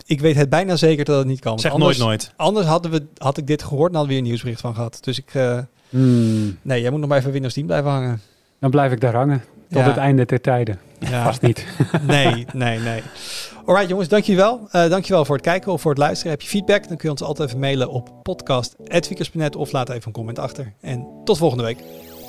[0.07, 1.51] ik weet het bijna zeker dat het niet kan.
[1.51, 2.33] Want Zeg anders, nooit nooit.
[2.37, 4.99] Anders hadden we, had ik dit gehoord en hadden we weer een nieuwsbericht van gehad.
[5.01, 6.59] Dus ik, eh, Hmm.
[6.63, 8.21] nee, jij moet nog maar even Windows 10 blijven hangen.
[8.61, 9.45] Dan blijf ik daar hangen.
[9.71, 9.89] Tot Ja.
[9.89, 10.79] het einde der tijden.
[10.99, 11.23] Ja.
[11.29, 11.67] Vast niet.
[12.07, 13.03] Nee, nee, nee.
[13.65, 14.61] Alright jongens, dankjewel.
[14.73, 16.33] Uh, dankjewel voor het kijken of voor het luisteren.
[16.33, 20.07] Heb je feedback, dan kun je ons altijd even mailen op podcast.vickers.net of laat even
[20.07, 20.73] een comment achter.
[20.81, 21.79] En tot volgende week.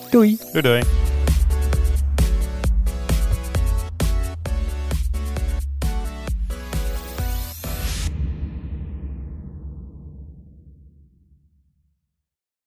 [0.09, 0.37] Doei.
[0.51, 0.81] Doei doei.